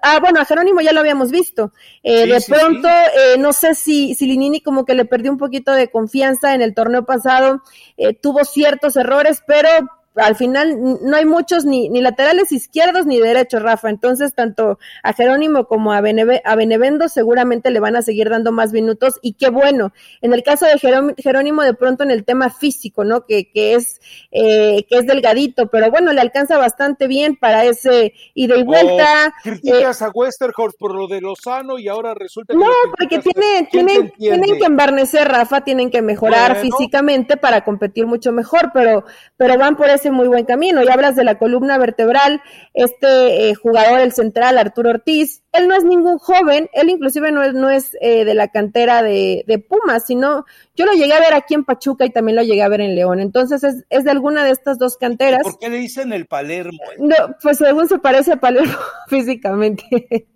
[0.02, 1.72] ah, bueno, a Jerónimo ya lo habíamos visto.
[2.04, 5.72] Eh, de pronto, Eh, no sé si, si Linini como que le perdió un poquito
[5.72, 7.64] de confianza en el torneo pasado,
[7.96, 9.70] eh, tuvo ciertos errores, pero
[10.18, 13.90] al final no hay muchos ni, ni laterales izquierdos ni derechos, Rafa.
[13.90, 18.74] Entonces, tanto a Jerónimo como a, a Benevendo seguramente le van a seguir dando más
[18.74, 19.94] minutos y qué bueno.
[20.22, 20.80] En el caso de
[21.18, 23.26] Jerónimo, de pronto en el tema físico, ¿no?
[23.26, 24.00] Que, que es,
[24.32, 29.34] eh, que es delgadito, pero bueno, le alcanza bastante bien para ese ida y vuelta.
[29.44, 32.60] criticas a Westerhorst por lo de Lozano y ahora resulta que.
[32.60, 38.32] No, porque tiene, tienen, tienen que embarnecer, Rafa, tienen que mejorar físicamente para competir mucho
[38.32, 40.84] mejor, pero, pero van por ese muy buen camino.
[40.84, 42.42] Y hablas de la columna vertebral,
[42.74, 47.42] este eh, jugador, el central, Arturo Ortiz, él no es ningún joven, él inclusive no
[47.42, 51.20] es, no es eh, de la cantera de, de, Pumas, sino yo lo llegué a
[51.20, 53.20] ver aquí en Pachuca y también lo llegué a ver en León.
[53.20, 55.44] Entonces es, es de alguna de estas dos canteras.
[55.44, 56.78] ¿Por qué le dicen el Palermo?
[57.00, 60.28] No, pues según se parece a Palermo físicamente.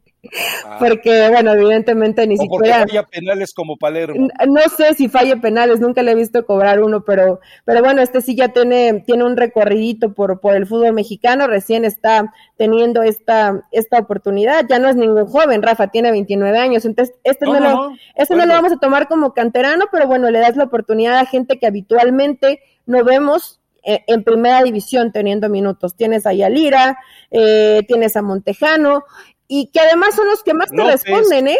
[0.66, 0.78] Ah.
[0.80, 2.86] Porque, bueno, evidentemente ni siquiera.
[2.88, 4.28] falla penales como Palermo.
[4.48, 8.22] No sé si falle penales, nunca le he visto cobrar uno, pero, pero bueno, este
[8.22, 13.68] sí ya tiene, tiene un recorridito por, por el fútbol mexicano, recién está teniendo esta,
[13.72, 14.66] esta oportunidad.
[14.70, 18.46] Ya no es ningún joven, Rafa tiene 29 años, entonces este no, lo, este no
[18.46, 21.66] lo vamos a tomar como canterano, pero bueno, le das la oportunidad a gente que
[21.66, 25.96] habitualmente no vemos eh, en primera división teniendo minutos.
[25.96, 27.00] Tienes a Yalira,
[27.32, 29.06] eh, tienes a Montejano,
[29.54, 31.58] y que además son los que más te responden, ¿eh?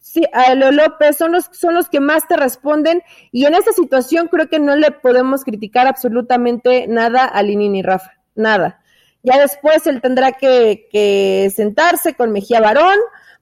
[0.00, 3.70] Sí, a Leo López son los, son los que más te responden y en esta
[3.70, 8.80] situación creo que no le podemos criticar absolutamente nada a Linini Rafa, nada.
[9.22, 12.98] Ya después él tendrá que, que sentarse con Mejía Barón,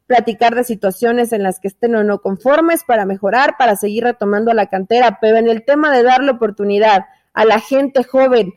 [0.06, 4.52] platicar de situaciones en las que estén o no conformes para mejorar, para seguir retomando
[4.52, 8.52] la cantera, pero en el tema de darle oportunidad a la gente joven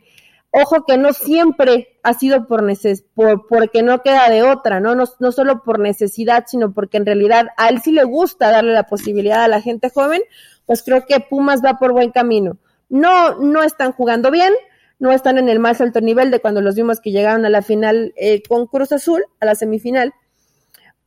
[0.58, 4.94] Ojo que no siempre ha sido por, neces por porque no queda de otra, ¿no?
[4.94, 5.04] ¿no?
[5.20, 8.84] No solo por necesidad, sino porque en realidad a él sí le gusta darle la
[8.84, 10.22] posibilidad a la gente joven,
[10.64, 12.56] pues creo que Pumas va por buen camino.
[12.88, 14.54] No, no están jugando bien,
[14.98, 17.60] no están en el más alto nivel de cuando los vimos que llegaron a la
[17.60, 20.14] final eh, con Cruz Azul, a la semifinal.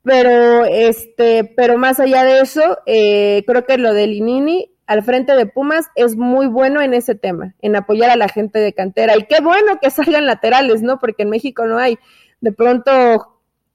[0.03, 5.36] Pero, este, pero más allá de eso, eh, creo que lo de Linini al frente
[5.36, 9.15] de Pumas es muy bueno en ese tema, en apoyar a la gente de cantera.
[9.15, 10.97] Y qué bueno que salgan laterales, ¿no?
[10.97, 11.99] Porque en México no hay.
[12.41, 12.91] De pronto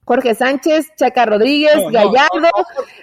[0.03, 2.49] Jorge Sánchez, Chaca Rodríguez, Gallardo,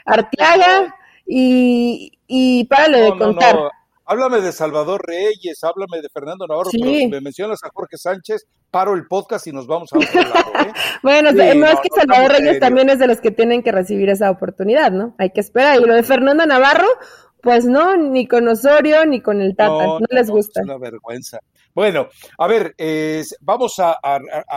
[0.05, 0.94] Arteaga
[1.25, 3.57] y, y párale de contar.
[4.05, 8.46] Háblame de Salvador Reyes, háblame de Fernando Navarro, pero si me mencionas a Jorge Sánchez,
[8.70, 10.68] paro el podcast y nos vamos a otro lado.
[10.68, 10.72] ¿eh?
[11.03, 14.31] bueno, no, es que Salvador Reyes también es de los que tienen que recibir esa
[14.31, 15.14] oportunidad, ¿no?
[15.16, 15.81] Hay que esperar.
[15.81, 16.88] Y lo de Fernando Navarro,
[17.42, 20.61] pues no, ni con Osorio ni con el Tata, no, les gusta.
[20.61, 21.40] Es una vergüenza.
[21.74, 22.74] Bueno, a ver,
[23.40, 23.96] vamos a,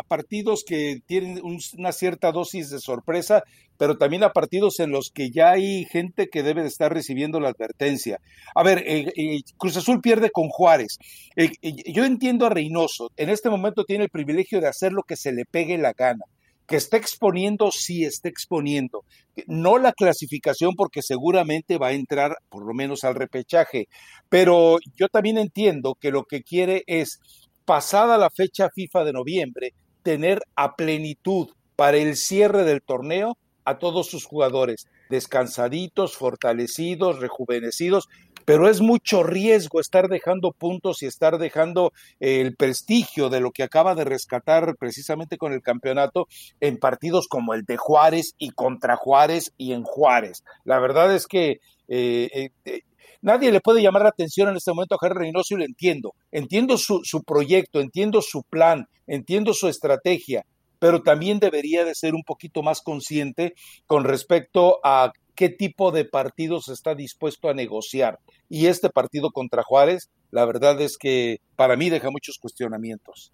[0.08, 1.42] partidos que tienen
[1.78, 3.44] una cierta dosis de sorpresa,
[3.78, 7.40] pero también a partidos en los que ya hay gente que debe de estar recibiendo
[7.40, 8.20] la advertencia.
[8.54, 10.98] A ver, eh, eh, Cruz Azul pierde con Juárez.
[11.36, 15.16] Eh, yo entiendo a Reynoso, en este momento tiene el privilegio de hacer lo que
[15.16, 16.26] se le pegue la gana
[16.68, 19.04] que está exponiendo, sí está exponiendo.
[19.48, 23.88] No la clasificación porque seguramente va a entrar por lo menos al repechaje,
[24.30, 27.20] pero yo también entiendo que lo que quiere es,
[27.66, 29.74] pasada la fecha FIFA de noviembre,
[30.04, 38.08] tener a plenitud para el cierre del torneo a todos sus jugadores, descansaditos, fortalecidos, rejuvenecidos,
[38.46, 43.52] pero es mucho riesgo estar dejando puntos y estar dejando eh, el prestigio de lo
[43.52, 46.28] que acaba de rescatar precisamente con el campeonato
[46.62, 50.44] en partidos como el de Juárez y contra Juárez y en Juárez.
[50.64, 52.82] La verdad es que eh, eh,
[53.22, 56.14] nadie le puede llamar la atención en este momento a Jerry Reynoso y lo entiendo.
[56.32, 60.46] Entiendo su, su proyecto, entiendo su plan, entiendo su estrategia,
[60.80, 63.56] pero también debería de ser un poquito más consciente
[63.88, 68.20] con respecto a qué tipo de partidos está dispuesto a negociar.
[68.50, 73.32] Y este partido contra Juárez, la verdad es que para mí deja muchos cuestionamientos.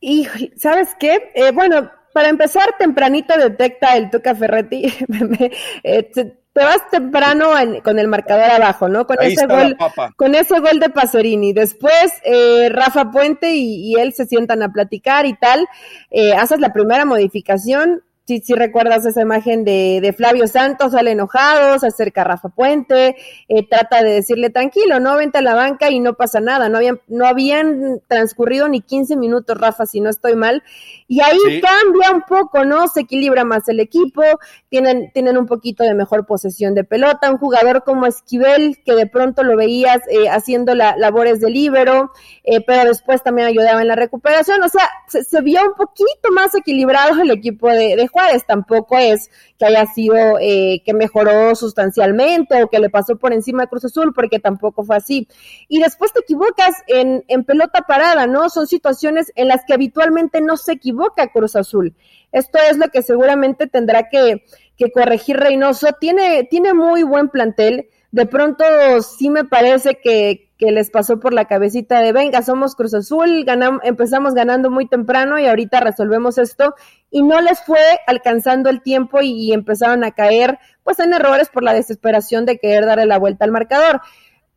[0.00, 1.32] Y, ¿sabes qué?
[1.34, 4.92] Eh, bueno, para empezar, tempranito detecta el Tuca Ferretti.
[5.84, 6.10] Eh,
[6.58, 7.50] te vas temprano
[7.84, 9.06] con el marcador abajo, ¿no?
[9.06, 9.76] Con ese gol,
[10.16, 11.52] con ese gol de Pasorini.
[11.52, 15.68] Después eh, Rafa Puente y, él se sientan a platicar y tal.
[16.10, 21.12] Eh, haces la primera modificación si, si recuerdas esa imagen de, de, Flavio Santos, sale
[21.12, 23.16] enojado, se acerca a Rafa Puente,
[23.48, 26.76] eh, trata de decirle tranquilo, no vente a la banca y no pasa nada, no
[26.76, 30.62] habían, no habían transcurrido ni 15 minutos, Rafa, si no estoy mal,
[31.06, 32.86] y ahí cambia un poco, ¿no?
[32.88, 34.22] Se equilibra más el equipo,
[34.68, 39.06] tienen, tienen un poquito de mejor posesión de pelota, un jugador como Esquivel, que de
[39.06, 42.12] pronto lo veías eh, haciendo la, labores de líbero,
[42.44, 46.54] eh, pero después también ayudaba en la recuperación, o sea, se, vio un poquito más
[46.54, 48.08] equilibrado el equipo de, de
[48.46, 53.62] tampoco es que haya sido eh, que mejoró sustancialmente o que le pasó por encima
[53.62, 55.28] de Cruz Azul, porque tampoco fue así.
[55.68, 58.50] Y después te equivocas en, en pelota parada, ¿no?
[58.50, 61.94] Son situaciones en las que habitualmente no se equivoca Cruz Azul.
[62.32, 64.44] Esto es lo que seguramente tendrá que,
[64.76, 65.88] que corregir Reynoso.
[66.00, 67.88] Tiene, tiene muy buen plantel.
[68.10, 68.64] De pronto
[69.02, 73.46] sí me parece que, les pasó por la cabecita de, venga, somos Cruz Azul,
[73.84, 76.74] empezamos ganando muy temprano y ahorita resolvemos esto,
[77.12, 81.62] y no les fue alcanzando el tiempo y, empezaron a caer, pues en errores por
[81.62, 84.00] la desesperación de querer darle la vuelta al marcador.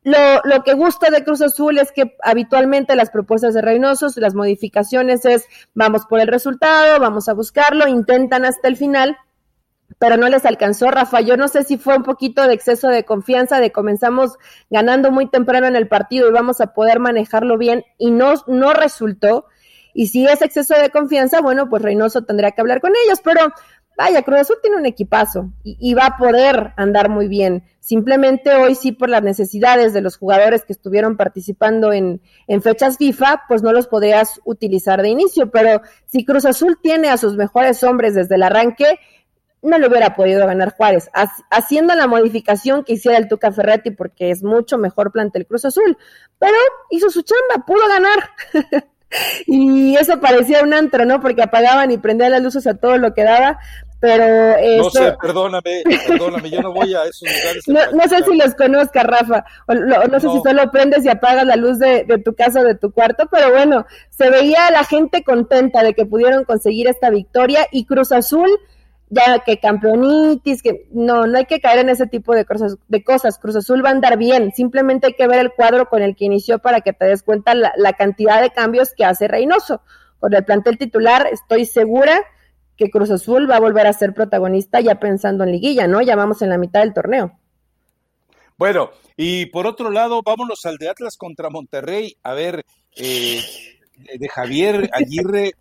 [0.04, 4.34] Lo, lo, que gusta de Cruz Azul es que habitualmente las propuestas de Reynosos, las
[4.34, 9.16] modificaciones es vamos por el resultado, vamos a buscarlo, intentan hasta el final,
[10.00, 11.22] pero no les alcanzó, Rafa.
[11.22, 14.38] Yo no sé si fue un poquito de exceso de confianza, de comenzamos
[14.72, 18.74] ganando muy temprano en el partido y vamos a poder manejarlo bien y no, no
[18.74, 19.46] resultó.
[19.94, 23.54] Y si es exceso de confianza, bueno, pues Reynoso tendría que hablar con ellos, pero
[24.02, 27.64] vaya, Cruz Azul tiene un equipazo y, va a poder andar muy bien.
[27.80, 32.98] Simplemente hoy sí por las necesidades de los jugadores que estuvieron participando en, en fechas
[32.98, 37.36] FIFA, pues no los podrías utilizar de inicio, pero si Cruz Azul tiene a sus
[37.36, 39.00] mejores hombres desde el arranque,
[39.62, 41.10] no le hubiera podido ganar Juárez,
[41.52, 45.98] haciendo la modificación que hiciera el Tuca Ferretti, porque es mucho mejor plantel Cruz Azul,
[46.40, 46.58] pero
[46.90, 48.32] hizo su chamba, pudo ganar.
[49.46, 51.20] y eso parecía un antro, ¿no?
[51.20, 53.60] Porque apagaban y prendían las luces a todo lo que daba,
[54.02, 54.56] pero...
[54.78, 57.94] no sé, perdóname, perdóname, yo no voy a esos lugares.
[57.94, 61.56] No, sé si los conozcas, Rafa, o no, sé si solo prendes y apagas la
[61.56, 64.84] luz de, de tu casa o de tu cuarto, pero bueno, se veía a la
[64.84, 68.50] gente contenta de que pudieron conseguir esta victoria y Cruz Azul
[69.12, 73.04] ya que campeonitis, que no, no hay que caer en ese tipo de cosas, de
[73.04, 73.38] cosas.
[73.38, 76.26] Cruz Azul va a andar bien, simplemente hay que ver el cuadro con el que
[76.26, 79.82] inició para que te des cuenta la, la cantidad de cambios que hace Reynoso.
[80.20, 82.22] Con el plantel titular estoy segura
[82.78, 86.02] que Cruz Azul va a volver a ser protagonista ya pensando en liguilla, ¿no?
[86.02, 87.38] Ya vamos en la mitad del torneo.
[88.58, 92.16] Bueno, y por otro lado, vámonos al de Atlas contra Monterrey.
[92.24, 92.64] A ver,
[92.96, 93.42] eh,
[94.18, 95.54] de Javier Aguirre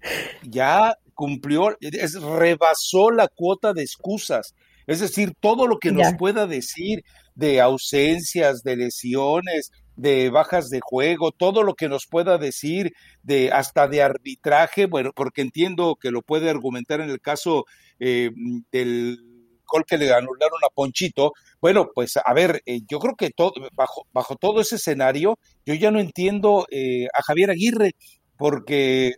[0.43, 4.55] ya cumplió, es, rebasó la cuota de excusas.
[4.87, 10.81] Es decir, todo lo que nos pueda decir de ausencias, de lesiones, de bajas de
[10.83, 16.11] juego, todo lo que nos pueda decir de hasta de arbitraje, bueno, porque entiendo que
[16.11, 17.67] lo puede argumentar en el caso
[17.99, 18.31] eh,
[18.73, 19.19] del
[19.67, 21.33] gol que le anularon a Ponchito.
[21.61, 25.75] Bueno, pues a ver, eh, yo creo que todo, bajo, bajo todo ese escenario, yo
[25.75, 27.93] ya no entiendo eh, a Javier Aguirre,
[28.39, 29.17] porque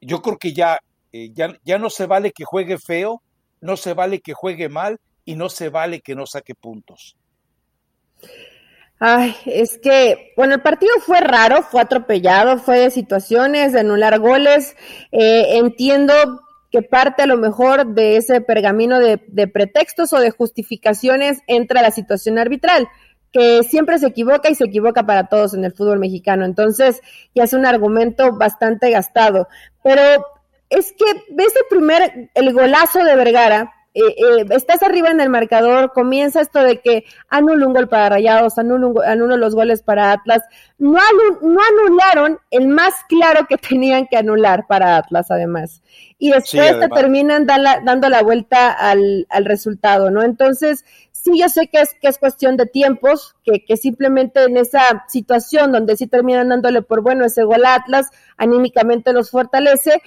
[0.00, 0.78] yo creo que ya
[1.32, 3.22] ya, ya no se vale que juegue feo,
[3.60, 7.16] no se vale que juegue mal y no se vale que no saque puntos.
[9.06, 14.18] Ay, es que, bueno, el partido fue raro, fue atropellado, fue de situaciones, de anular
[14.18, 14.76] goles.
[15.12, 16.14] Eh, entiendo
[16.72, 21.82] que parte a lo mejor de ese pergamino de, de, pretextos o de justificaciones entra
[21.82, 22.88] la situación arbitral,
[23.30, 26.46] que siempre se equivoca y se equivoca para todos en el fútbol mexicano.
[26.46, 27.02] Entonces,
[27.34, 29.48] ya es un argumento bastante gastado.
[29.82, 30.00] Pero
[30.70, 35.30] es que ves el primer, el golazo de Vergara, eh, eh, estás arriba en el
[35.30, 40.42] marcador, comienza esto de que anula un gol para Rayados, anula, los goles para Atlas,
[40.78, 40.98] no,
[41.42, 45.80] no anularon el más claro que tenían que anular para Atlas además.
[46.18, 50.22] Y después te terminan dando la vuelta al, al, resultado, ¿no?
[50.22, 54.56] Entonces, sí, yo sé que es, que es cuestión de tiempos, que, que simplemente en
[54.56, 60.02] esa situación donde sí terminan dándole por bueno ese gol a Atlas, anímicamente los fortalece,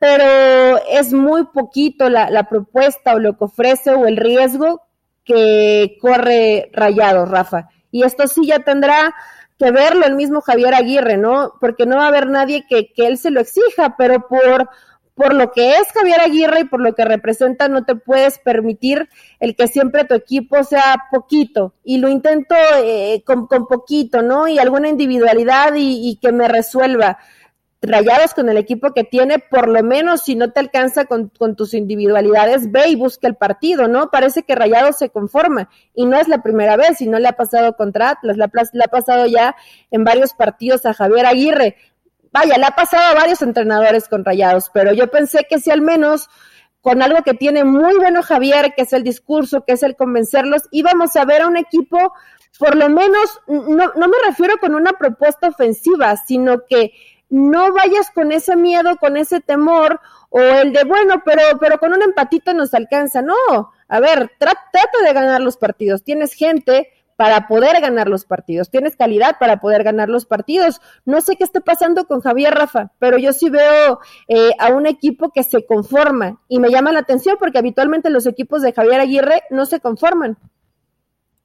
[0.00, 4.82] pero es muy poquito la, la, propuesta o lo que ofrece o el riesgo
[5.24, 7.68] que corre Rayado, Rafa.
[7.92, 9.14] Y esto sí ya tendrá
[9.58, 11.52] que verlo el mismo Javier Aguirre, ¿no?
[11.60, 14.70] Porque no va a haber nadie que, que él se lo exija, pero por,
[15.14, 19.06] por lo que es Javier Aguirre y por lo que representa, no te puedes permitir
[19.38, 21.74] el que siempre tu equipo sea poquito.
[21.84, 24.48] Y lo intento eh, con, con, poquito, ¿no?
[24.48, 27.18] Y alguna individualidad y, y que me resuelva
[27.82, 31.72] Rayados con el equipo que tiene, por lo menos si no te alcanza con, tus
[31.72, 34.10] individualidades, ve y busca el partido, ¿no?
[34.10, 37.32] Parece que Rayados se conforma y no es la primera vez y no le ha
[37.32, 39.56] pasado contra Atlas, le ha, pasado ya
[39.90, 41.76] en varios partidos a Javier Aguirre.
[42.32, 45.80] Vaya, le ha pasado a varios entrenadores con Rayados, pero yo pensé que si al
[45.80, 46.28] menos
[46.82, 50.64] con algo que tiene muy bueno Javier, que es el discurso, que es el convencerlos,
[50.70, 52.12] íbamos a ver a un equipo,
[52.58, 56.92] por lo menos, no, no me refiero con una propuesta ofensiva, sino que
[57.30, 61.92] no vayas con ese miedo, con ese temor, o el de, bueno, pero, pero con
[61.92, 63.22] un empatito nos alcanza.
[63.22, 66.04] No, a ver, trata de ganar los partidos.
[66.04, 66.88] Tienes gente
[67.20, 70.80] para poder ganar los partidos, tienes calidad para poder ganar los partidos.
[71.04, 74.86] No sé qué está pasando con Javier Rafa, pero yo sí veo eh, a un
[74.86, 79.00] equipo que se conforma y me llama la atención porque habitualmente los equipos de Javier
[79.00, 80.38] Aguirre no se conforman.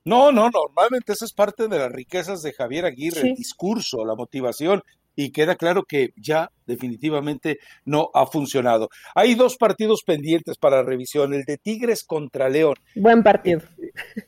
[0.06, 4.16] No, no, normalmente esa es parte de las riquezas de Javier Aguirre, el discurso, la
[4.16, 4.82] motivación,
[5.16, 8.90] y queda claro que ya definitivamente no ha funcionado.
[9.14, 12.76] Hay dos partidos pendientes para revisión, el de Tigres contra León.
[12.96, 13.62] Buen partido.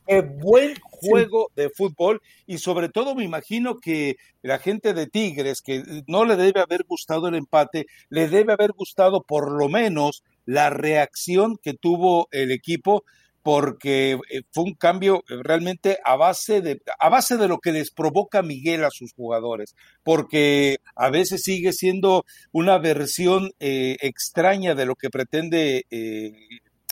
[0.08, 5.62] Eh, buen juego de fútbol y sobre todo me imagino que la gente de Tigres,
[5.62, 10.24] que no le debe haber gustado el empate, le debe haber gustado por lo menos
[10.46, 13.04] la reacción que tuvo el equipo
[13.48, 17.72] porque eh, fue un cambio eh, realmente a base de a base de lo que
[17.72, 24.76] les provoca Miguel a sus jugadores, porque a veces sigue siendo una versión eh, extraña
[24.76, 25.86] de lo que pretende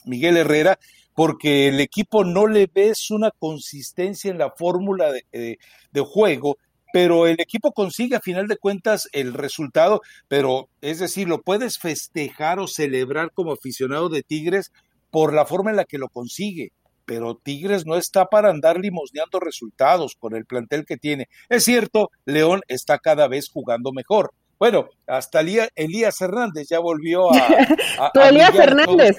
[0.06, 0.80] Miguel Herrera,
[1.14, 5.60] porque el equipo no le ves una consistencia en la fórmula de,
[5.92, 6.58] de juego,
[6.94, 11.80] pero el equipo consigue a final de cuentas el resultado, pero es decir, lo puedes
[11.80, 14.72] festejar o celebrar como aficionado de Tigres
[15.16, 16.74] por la forma en la que lo consigue.
[17.06, 21.30] Pero Tigres no está para andar limosneando resultados con el plantel que tiene.
[21.48, 24.34] Es cierto, León está cada vez jugando mejor.
[24.60, 28.12] Bueno, hasta Elías Hernández ya volvió a.
[28.14, 29.16] tu Elías Hernández.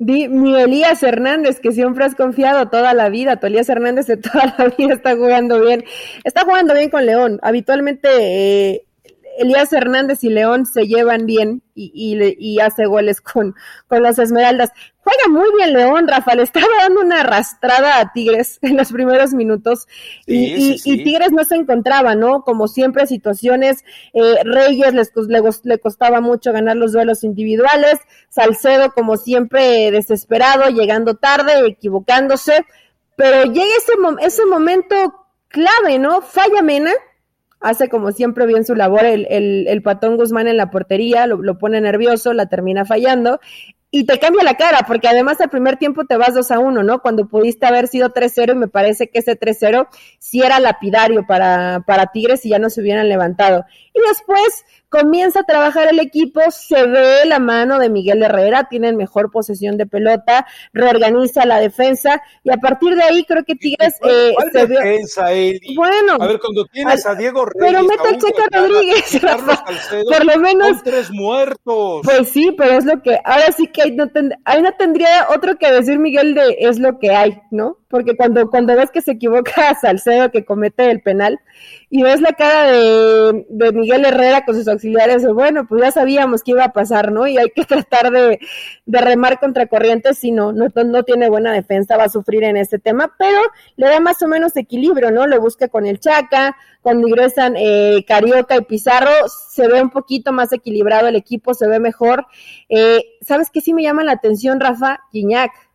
[0.00, 3.38] mi Elías Hernández, que siempre has confiado toda la vida.
[3.38, 5.84] Tu Elías Hernández de toda la vida está jugando bien.
[6.24, 7.38] Está jugando bien con León.
[7.40, 8.85] Habitualmente eh,
[9.38, 11.90] Elías Hernández y León se llevan bien y,
[12.38, 13.54] y, hace goles con,
[13.86, 14.70] con las Esmeraldas.
[14.98, 19.34] Juega muy bien León, Rafa, le estaba dando una arrastrada a Tigres en los primeros
[19.34, 19.86] minutos
[20.26, 22.42] y, Tigres no se encontraba, ¿no?
[22.42, 27.98] Como siempre, situaciones, eh, Reyes les, le, le costaba mucho ganar los duelos individuales,
[28.30, 32.64] Salcedo como siempre desesperado, llegando tarde, equivocándose,
[33.16, 33.92] pero llega ese,
[34.26, 36.20] ese momento clave, ¿no?
[36.20, 36.92] Falla Mena,
[37.60, 41.58] hace como siempre bien su labor el, el, patón Guzmán en la portería, lo, lo,
[41.58, 43.40] pone nervioso, la termina fallando
[43.90, 46.82] y te cambia la cara, porque además al primer tiempo te vas 2 a 1,
[46.82, 47.00] ¿no?
[47.00, 49.88] Cuando pudiste haber sido 3-0 y me parece que ese 3-0
[50.18, 53.64] sí era lapidario para, para Tigres y ya no se hubieran levantado.
[53.94, 58.96] Y después comienza a trabajar el equipo, se ve la mano de Miguel Herrera, tienen
[58.96, 63.94] mejor posesión de pelota, reorganiza la defensa y a partir de ahí creo que Tigres
[64.02, 65.26] eh, se defensa,
[65.74, 69.20] Bueno, a ver cuando tienes a Diego Reyes, pero mete a Checa Rodríguez,
[70.08, 72.02] por lo menos tres muertos.
[72.04, 74.10] Pues sí, pero es lo que ahora sí que ahí no,
[74.44, 77.78] ahí no tendría otro que decir Miguel de es lo que hay, ¿no?
[77.96, 81.40] Porque cuando cuando ves que se equivoca Salcedo que comete el penal
[81.88, 86.42] y ves la cara de, de Miguel Herrera con sus auxiliares, bueno, pues ya sabíamos
[86.42, 87.26] que iba a pasar, ¿no?
[87.26, 88.38] Y hay que tratar de,
[88.84, 92.58] de remar contra corriente, si no, no, no tiene buena defensa, va a sufrir en
[92.58, 93.40] este tema, pero
[93.76, 95.26] le da más o menos equilibrio, ¿no?
[95.26, 99.10] Lo busca con el Chaca, cuando ingresan eh, Carioca y Pizarro,
[99.48, 102.26] se ve un poquito más equilibrado el equipo, se ve mejor.
[102.68, 105.00] Eh, ¿Sabes qué sí me llama la atención, Rafa?
[105.12, 105.65] Guiñac.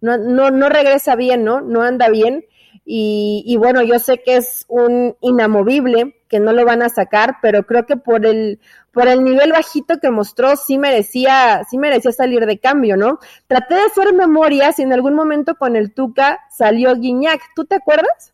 [0.00, 1.60] No, no, no regresa bien, ¿no?
[1.60, 2.44] No anda bien.
[2.92, 7.64] Y, bueno, yo sé que es un inamovible, que no lo van a sacar, pero
[7.64, 8.58] creo que por el,
[8.90, 13.20] por el nivel bajito que mostró, sí merecía, sí merecía salir de cambio, ¿no?
[13.46, 17.40] Traté de hacer memoria si en algún momento con el Tuca salió Guiñac.
[17.54, 18.32] ¿Tú te acuerdas?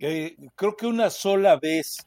[0.00, 2.04] Eh, creo que una sola vez.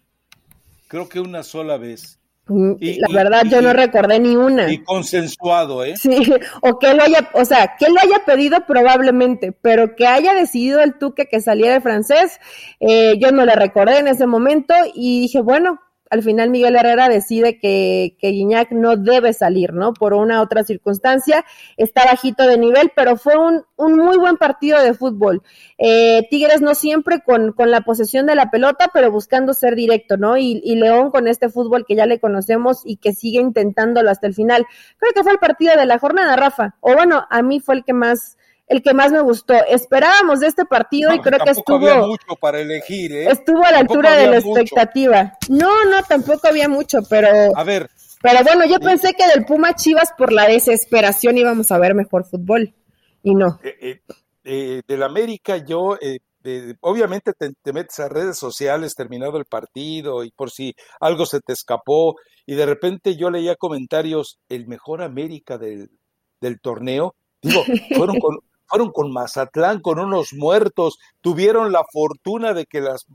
[0.90, 2.20] Creo que una sola vez.
[2.48, 4.72] Mm, la verdad, yo no recordé ni una.
[4.72, 5.96] Y consensuado, ¿eh?
[5.98, 6.10] Sí,
[6.62, 10.82] o que lo haya, o sea, que lo haya pedido probablemente, pero que haya decidido
[10.82, 12.40] el Tuque que saliera el francés,
[12.80, 17.10] eh, yo no le recordé en ese momento y dije, bueno, al final Miguel Herrera
[17.10, 19.94] decide que, que Guiñac no debe salir, ¿no?
[19.94, 21.46] Por una otra circunstancia,
[21.78, 25.42] está bajito de nivel, pero fue un, un muy buen partido de fútbol.
[25.78, 30.18] Eh, Tigres no siempre con, con, la posesión de la pelota, pero buscando ser directo,
[30.18, 30.38] ¿no?
[30.38, 34.28] Y, y, León con este fútbol que ya le conocemos y que sigue intentándolo hasta
[34.28, 34.66] el final.
[34.98, 36.76] Creo que fue el partido de la jornada, Rafa.
[36.82, 38.38] O bueno, a mí fue el que más
[38.68, 39.54] el que más me gustó.
[39.70, 43.28] Esperábamos de este partido y creo que estuvo mucho para elegir, ¿eh?
[43.30, 45.34] Estuvo a la altura de la expectativa.
[45.50, 47.90] No, no, tampoco había mucho, pero A ver,
[48.22, 52.26] pero bueno, yo pensé que del Puma Chivas por la desesperación íbamos a ver mejor
[52.26, 52.74] fútbol
[53.22, 53.60] y no.
[53.64, 54.02] Eh, eh,
[54.44, 55.98] eh, del América yo
[56.82, 61.54] obviamente te, metes a redes sociales terminado el partido y por si algo se te
[61.54, 65.90] escapó y de repente yo leía comentarios el mejor América del,
[66.42, 67.64] del torneo digo
[67.96, 73.06] fueron con fueron con Mazatlán, con unos muertos, tuvieron la fortuna de que las,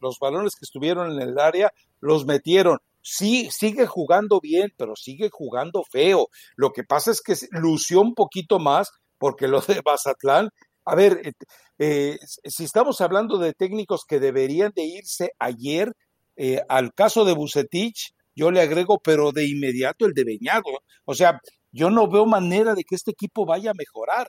[0.00, 2.78] los balones que estuvieron en el área los metieron.
[3.02, 6.28] Sí, sigue jugando bien, pero sigue jugando feo.
[6.56, 10.50] Lo que pasa es que lució un poquito más porque lo de Mazatlán,
[10.84, 11.32] a ver, eh,
[11.78, 15.92] eh, si estamos hablando de técnicos que deberían de irse ayer,
[16.36, 20.64] eh, al caso de Bucetich, yo le agrego, pero de inmediato el de Beñado.
[21.04, 21.40] O sea,
[21.72, 24.28] yo no veo manera de que este equipo vaya a mejorar.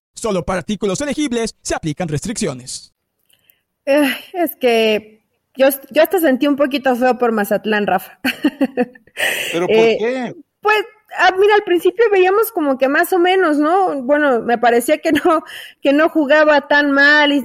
[0.13, 2.93] Solo para artículos elegibles se aplican restricciones.
[3.85, 5.21] es que
[5.55, 8.19] yo, yo hasta sentí un poquito feo por Mazatlán, Rafa.
[9.51, 10.35] ¿Pero por eh, qué?
[10.61, 10.85] Pues,
[11.17, 14.01] ah, mira, al principio veíamos como que más o menos, ¿no?
[14.03, 15.43] Bueno, me parecía que no,
[15.81, 17.43] que no jugaba tan mal y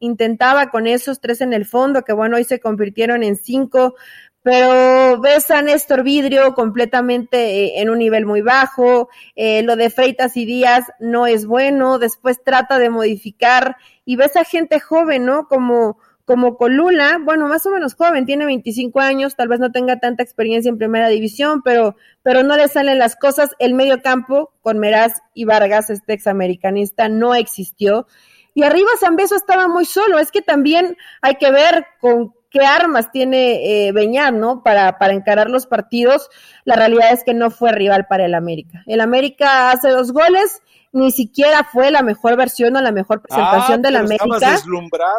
[0.00, 3.94] intentaba con esos tres en el fondo, que bueno, hoy se convirtieron en cinco,
[4.42, 9.90] pero ves a Néstor Vidrio completamente eh, en un nivel muy bajo, eh, lo de
[9.90, 15.24] Freitas y Díaz no es bueno, después trata de modificar y ves a gente joven,
[15.24, 15.46] ¿no?
[15.46, 20.00] Como, como Colula, bueno, más o menos joven, tiene 25 años, tal vez no tenga
[20.00, 23.50] tanta experiencia en primera división, pero, pero no le salen las cosas.
[23.60, 28.06] El medio campo con Meraz y Vargas, este examericanista, no existió.
[28.54, 33.10] Y arriba Zambeso estaba muy solo, es que también hay que ver con qué armas
[33.10, 34.62] tiene eh, Beñat, ¿no?
[34.62, 36.28] Para, para encarar los partidos.
[36.64, 38.82] La realidad es que no fue rival para el América.
[38.86, 43.80] El América hace dos goles, ni siquiera fue la mejor versión o la mejor presentación
[43.80, 44.26] ah, del América.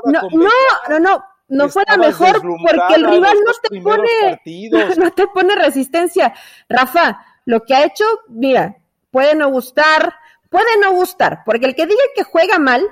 [0.06, 0.50] No, no,
[0.90, 4.42] no, no, no fue la mejor porque el rival no te pone,
[4.98, 6.34] no te pone resistencia.
[6.70, 8.78] Rafa, lo que ha hecho, mira,
[9.10, 10.14] puede no gustar,
[10.50, 12.84] puede no gustar, porque el que diga que juega mal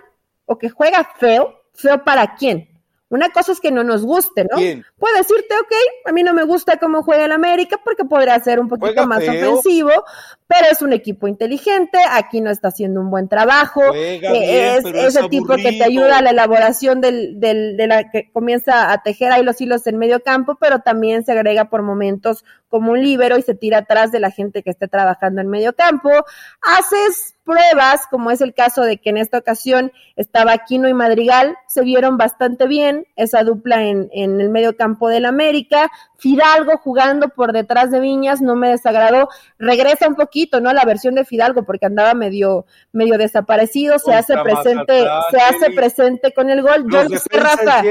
[0.45, 2.70] o que juega feo, feo para quién?
[3.11, 4.55] Una cosa es que no nos guste, ¿no?
[4.97, 5.73] Puede decirte, ok,
[6.05, 9.21] a mí no me gusta cómo juega el América porque podría ser un poquito más
[9.21, 9.91] ofensivo,
[10.47, 15.27] pero es un equipo inteligente, aquí no está haciendo un buen trabajo, eh, es ese
[15.27, 19.33] tipo que te ayuda a la elaboración del, del, de la que comienza a tejer
[19.33, 23.37] ahí los hilos en medio campo, pero también se agrega por momentos como un líbero
[23.37, 26.09] y se tira atrás de la gente que esté trabajando en medio campo.
[26.61, 31.57] Haces pruebas, como es el caso de que en esta ocasión estaba Aquino y Madrigal,
[31.67, 37.29] se vieron bastante bien, esa dupla en, en el medio campo del América, Fidalgo jugando
[37.29, 40.71] por detrás de Viñas, no me desagradó, regresa un poquito, ¿no?
[40.71, 46.33] La versión de Fidalgo, porque andaba medio, medio desaparecido, se hace presente, se hace presente
[46.33, 47.83] con el gol, yo no sé, Rafa,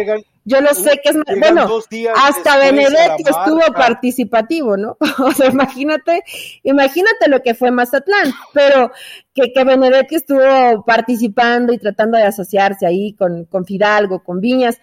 [0.45, 1.68] yo lo sé que es bueno,
[2.16, 4.97] hasta Benedetti estuvo participativo, ¿no?
[5.18, 6.22] o sea, imagínate,
[6.62, 8.91] imagínate lo que fue Mazatlán, pero
[9.34, 14.80] que, que Benedetti estuvo participando y tratando de asociarse ahí con, con Fidalgo, con Viñas,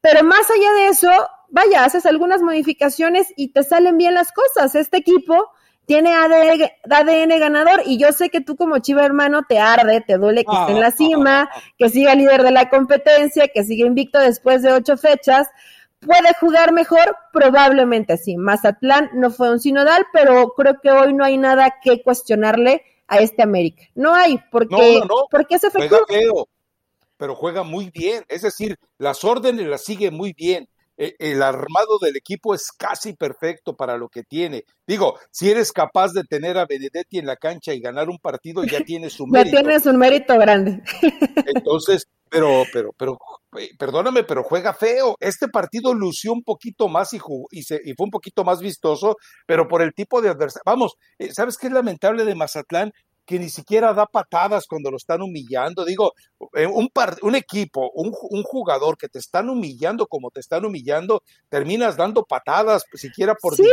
[0.00, 1.10] pero más allá de eso,
[1.48, 4.74] vaya, haces algunas modificaciones y te salen bien las cosas.
[4.74, 5.50] Este equipo
[5.86, 10.44] tiene ADN, ganador y yo sé que tú como chiva hermano te arde, te duele
[10.44, 14.62] que esté en la cima, que siga líder de la competencia, que siga invicto después
[14.62, 15.48] de ocho fechas.
[16.00, 17.16] ¿Puede jugar mejor?
[17.32, 18.36] Probablemente sí.
[18.36, 23.18] Mazatlán no fue un sinodal, pero creo que hoy no hay nada que cuestionarle a
[23.18, 23.84] este América.
[23.94, 26.48] No hay, porque, porque es efectivo.
[27.16, 28.24] pero juega muy bien.
[28.28, 33.74] Es decir, las órdenes las sigue muy bien el armado del equipo es casi perfecto
[33.74, 34.64] para lo que tiene.
[34.86, 38.64] Digo, si eres capaz de tener a Benedetti en la cancha y ganar un partido,
[38.64, 39.56] ya tienes un mérito.
[39.56, 40.82] Ya tienes un mérito grande.
[41.46, 43.18] Entonces, pero, pero, pero,
[43.58, 45.16] eh, perdóname, pero juega feo.
[45.20, 47.20] Este partido lució un poquito más y,
[47.50, 49.16] y, se, y fue un poquito más vistoso,
[49.46, 50.62] pero por el tipo de adversario.
[50.66, 52.92] Vamos, eh, ¿sabes qué es lamentable de Mazatlán?
[53.24, 55.84] Que ni siquiera da patadas cuando lo están humillando.
[55.84, 56.12] Digo,
[56.54, 56.90] eh, un,
[57.22, 62.24] un equipo, un, un, jugador que te están humillando como te están humillando, terminas dando
[62.24, 63.64] patadas, siquiera por sí,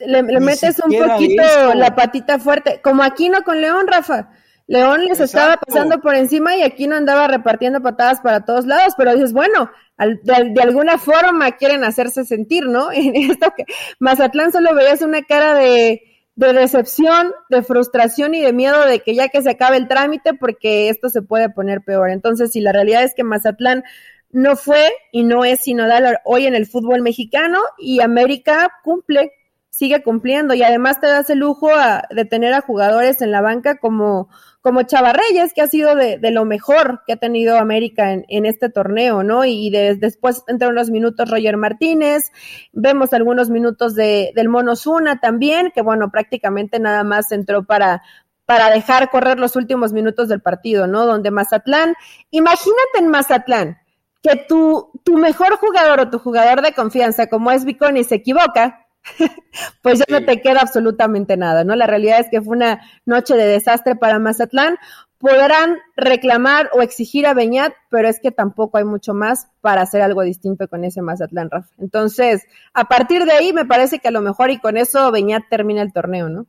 [0.00, 1.42] Le, metes un poquito
[1.74, 4.30] la patita fuerte, como aquí no con León, Rafa.
[4.66, 8.94] León les estaba pasando por encima y aquí no andaba repartiendo patadas para todos lados,
[8.96, 12.92] pero dices, bueno, de, de, alguna forma quieren hacerse sentir, ¿no?
[12.92, 13.64] En esto que
[13.98, 16.02] Mazatlán solo veías una cara de
[16.36, 20.34] de decepción, de frustración y de miedo de que ya que se acabe el trámite
[20.34, 22.10] porque esto se puede poner peor.
[22.10, 23.84] Entonces, si la realidad es que Mazatlán
[24.30, 29.32] no fue y no es sinodal hoy en el fútbol mexicano y América cumple,
[29.70, 31.68] sigue cumpliendo y además te das el lujo
[32.10, 34.28] de tener a jugadores en la banca como
[34.60, 39.22] como Chavarreyes, que ha sido de, lo mejor que ha tenido América en, este torneo,
[39.22, 39.44] ¿no?
[39.44, 42.30] Y después entre unos minutos Roger Martínez,
[42.72, 48.02] vemos algunos minutos de, del Mono Zuna también, que bueno, prácticamente nada más entró para,
[48.44, 51.06] para dejar correr los últimos minutos del partido, ¿no?
[51.06, 51.94] Donde Mazatlán,
[52.30, 53.78] imagínate en Mazatlán,
[54.22, 58.86] que tu, tu mejor jugador o tu jugador de confianza, como es Viconi, se equivoca,
[59.82, 61.74] pues ya no te queda absolutamente nada, ¿no?
[61.76, 64.76] La realidad es que fue una noche de desastre para Mazatlán.
[65.18, 70.00] Podrán reclamar o exigir a Beñat, pero es que tampoco hay mucho más para hacer
[70.00, 71.68] algo distinto con ese Mazatlán, Rafa.
[71.78, 75.42] Entonces, a partir de ahí, me parece que a lo mejor y con eso Beñat
[75.50, 76.46] termina el torneo, ¿no?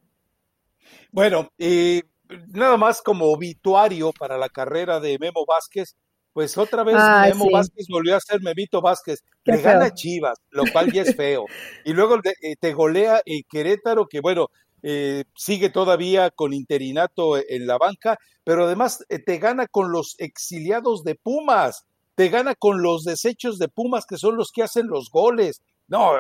[1.12, 2.02] Bueno, y
[2.48, 5.96] nada más como obituario para la carrera de Memo Vázquez,
[6.34, 9.24] pues otra vez Memo Vázquez volvió a ser Memito Vázquez.
[9.44, 11.46] le gana Chivas, lo cual ya es feo.
[11.86, 14.48] y luego eh, te golea el Querétaro, que bueno,
[14.84, 20.16] eh, sigue todavía con interinato en la banca, pero además eh, te gana con los
[20.20, 24.88] exiliados de Pumas, te gana con los desechos de Pumas, que son los que hacen
[24.88, 25.62] los goles.
[25.88, 26.12] No,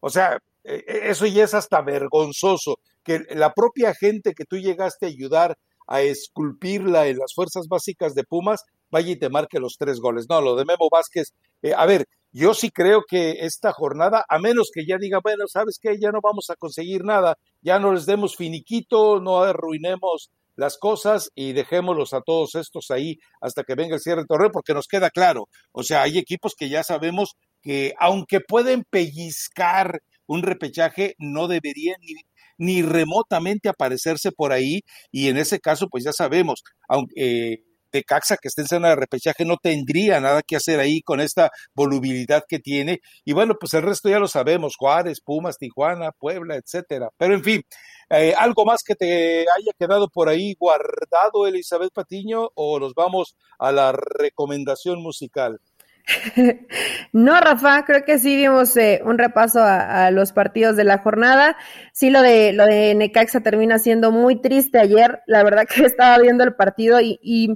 [0.00, 5.08] o sea, eso ya es hasta vergonzoso, que la propia gente que tú llegaste a
[5.08, 5.56] ayudar
[5.86, 10.26] a esculpirla en las fuerzas básicas de Pumas, vaya y te marque los tres goles.
[10.28, 11.32] No, lo de Memo Vázquez,
[11.62, 15.44] eh, a ver, yo sí creo que esta jornada, a menos que ya diga, bueno,
[15.48, 15.98] ¿sabes qué?
[15.98, 21.30] Ya no vamos a conseguir nada, ya no les demos finiquito, no arruinemos las cosas
[21.34, 24.86] y dejémoslos a todos estos ahí hasta que venga el cierre del torneo, porque nos
[24.86, 31.14] queda claro, o sea, hay equipos que ya sabemos que aunque pueden pellizcar un repechaje,
[31.18, 32.14] no deberían ni,
[32.58, 34.80] ni remotamente aparecerse por ahí
[35.10, 37.14] y en ese caso, pues ya sabemos, aunque...
[37.52, 37.62] Eh,
[38.04, 41.50] Caxa que esté en zona de repechaje no tendría nada que hacer ahí con esta
[41.74, 43.00] volubilidad que tiene.
[43.24, 47.10] Y bueno, pues el resto ya lo sabemos, Juárez, Pumas, Tijuana, Puebla, etcétera.
[47.16, 47.62] Pero en fin,
[48.10, 53.36] eh, ¿algo más que te haya quedado por ahí guardado, Elizabeth Patiño, o nos vamos
[53.58, 55.60] a la recomendación musical?
[57.12, 61.56] No, Rafa, creo que sí dimos eh, un repaso a, los partidos de la jornada.
[61.92, 65.22] Sí, lo de lo de Necaxa termina siendo muy triste ayer.
[65.26, 67.48] La verdad que estaba viendo el partido y, y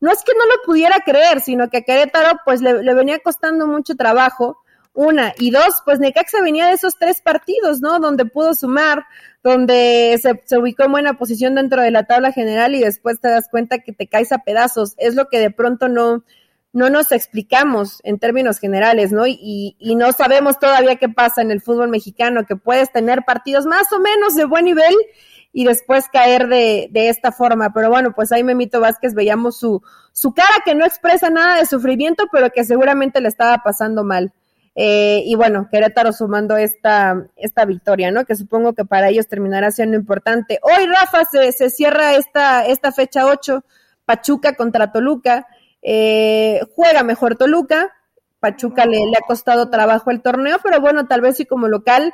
[0.00, 3.18] no es que no lo pudiera creer, sino que a Querétaro pues le, le, venía
[3.18, 4.58] costando mucho trabajo.
[4.92, 7.98] Una y dos, pues Necaxa venía de esos tres partidos, ¿no?
[7.98, 9.04] Donde pudo sumar,
[9.42, 13.28] donde se, se ubicó en buena posición dentro de la tabla general y después te
[13.28, 14.94] das cuenta que te caes a pedazos.
[14.96, 16.24] Es lo que de pronto no,
[16.76, 19.26] no nos explicamos en términos generales, ¿no?
[19.26, 23.64] Y, y, no sabemos todavía qué pasa en el fútbol mexicano, que puedes tener partidos
[23.64, 24.94] más o menos de buen nivel
[25.54, 27.72] y después caer de, de esta forma.
[27.72, 31.64] Pero bueno, pues ahí Memito Vázquez veíamos su, su cara que no expresa nada de
[31.64, 34.34] sufrimiento, pero que seguramente le estaba pasando mal.
[34.74, 38.26] Eh, y bueno, Querétaro sumando esta, esta victoria, ¿no?
[38.26, 40.58] Que supongo que para ellos terminará siendo importante.
[40.60, 43.64] Hoy, Rafa, se, se cierra esta, esta fecha 8,
[44.04, 45.46] Pachuca contra Toluca.
[45.88, 47.92] Eh, juega mejor Toluca,
[48.40, 52.12] Pachuca le, le, ha costado trabajo el torneo, pero bueno, tal vez sí como local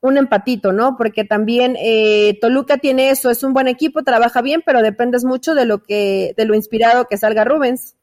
[0.00, 0.96] un empatito, ¿no?
[0.96, 5.54] Porque también eh, Toluca tiene eso, es un buen equipo, trabaja bien, pero dependes mucho
[5.54, 7.94] de lo que, de lo inspirado que salga Rubens.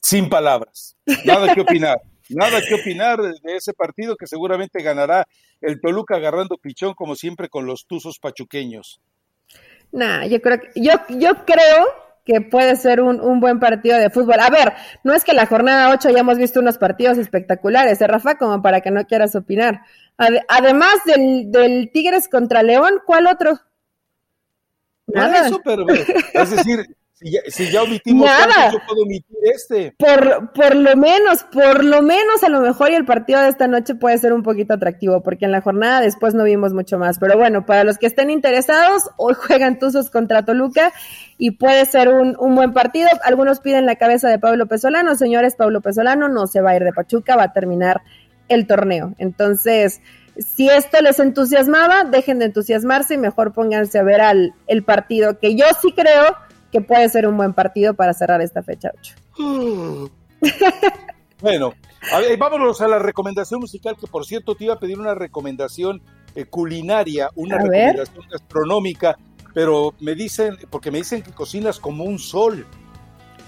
[0.00, 1.98] Sin palabras, nada que opinar.
[2.30, 5.28] Nada que opinar de ese partido que seguramente ganará
[5.60, 9.00] el Toluca agarrando pichón como siempre con los tuzos pachuqueños.
[9.92, 14.10] Nah, yo creo que, yo, yo creo que puede ser un, un, buen partido de
[14.10, 14.40] fútbol.
[14.40, 14.72] A ver,
[15.02, 18.36] no es que la jornada 8 hayamos visto unos partidos espectaculares, ¿eh, Rafa?
[18.36, 19.82] Como para que no quieras opinar.
[20.48, 23.60] además del, del, Tigres contra León, ¿cuál otro?
[25.06, 25.46] Nada.
[25.46, 28.72] Eso, pero, es decir, Si ya, omitimos Nada.
[28.72, 29.94] yo puedo omitir este.
[29.98, 33.68] Por, por lo menos, por lo menos a lo mejor y el partido de esta
[33.68, 37.20] noche puede ser un poquito atractivo, porque en la jornada después no vimos mucho más.
[37.20, 40.92] Pero bueno, para los que estén interesados, hoy juegan Tuzos contra Toluca
[41.38, 43.08] y puede ser un, un buen partido.
[43.22, 45.14] Algunos piden la cabeza de Pablo Pesolano.
[45.14, 48.02] Señores, Pablo Pesolano no se va a ir de Pachuca, va a terminar
[48.48, 49.14] el torneo.
[49.18, 50.00] Entonces,
[50.38, 55.38] si esto les entusiasmaba, dejen de entusiasmarse y mejor pónganse a ver al, el partido,
[55.38, 56.36] que yo sí creo
[56.74, 58.90] que puede ser un buen partido para cerrar esta fecha
[59.38, 60.10] 8.
[61.40, 61.72] bueno,
[62.12, 65.14] a ver, vámonos a la recomendación musical, que por cierto te iba a pedir una
[65.14, 66.02] recomendación
[66.34, 69.16] eh, culinaria, una recomendación gastronómica,
[69.54, 72.66] pero me dicen, porque me dicen que cocinas como un sol.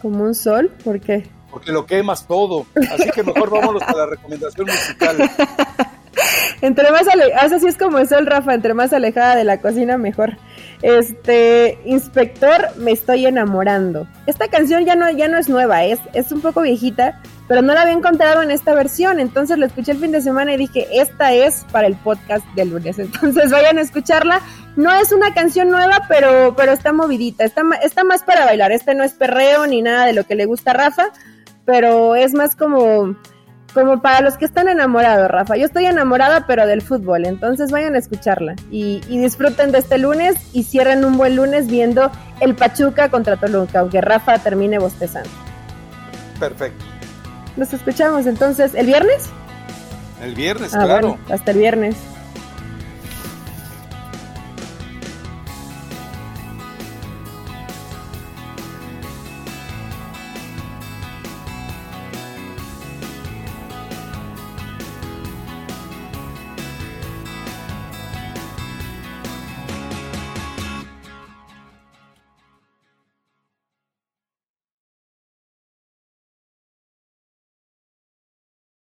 [0.01, 0.71] ¿Como un sol?
[0.85, 1.27] ¿Por qué?
[1.51, 2.65] Porque lo quemas todo.
[2.93, 5.17] Así que mejor vámonos a la recomendación musical.
[6.61, 9.99] entre más alejada, así es como es el Rafa, entre más alejada de la cocina,
[9.99, 10.37] mejor.
[10.83, 14.07] Este, Inspector, me estoy enamorando.
[14.27, 17.75] Esta canción ya no, ya no es nueva, es, es un poco viejita, pero no
[17.75, 19.21] la había encontrado en esta versión.
[19.21, 22.71] Entonces la escuché el fin de semana y dije, esta es para el podcast del
[22.71, 22.99] lunes.
[23.01, 24.41] Entonces vayan a escucharla.
[24.77, 28.73] No es una canción nueva, pero, pero está movidita, está, está más para bailar.
[28.73, 31.07] Este no es perreo ni nada de lo que le gusta a Rafa,
[31.65, 33.17] pero es más como
[33.77, 35.55] como para los que están enamorados, Rafa.
[35.59, 40.35] Yo estoy enamorada, pero del fútbol, entonces vayan a escucharla y, disfruten de este lunes
[40.55, 42.11] y cierren un buen lunes viendo
[42.41, 45.29] el Pachuca contra Toluca, aunque Rafa termine bostezando.
[46.41, 46.87] Perfecto.
[47.59, 49.29] Nos escuchamos entonces el viernes.
[50.23, 51.19] El viernes, ah, claro.
[51.29, 51.97] hasta el viernes.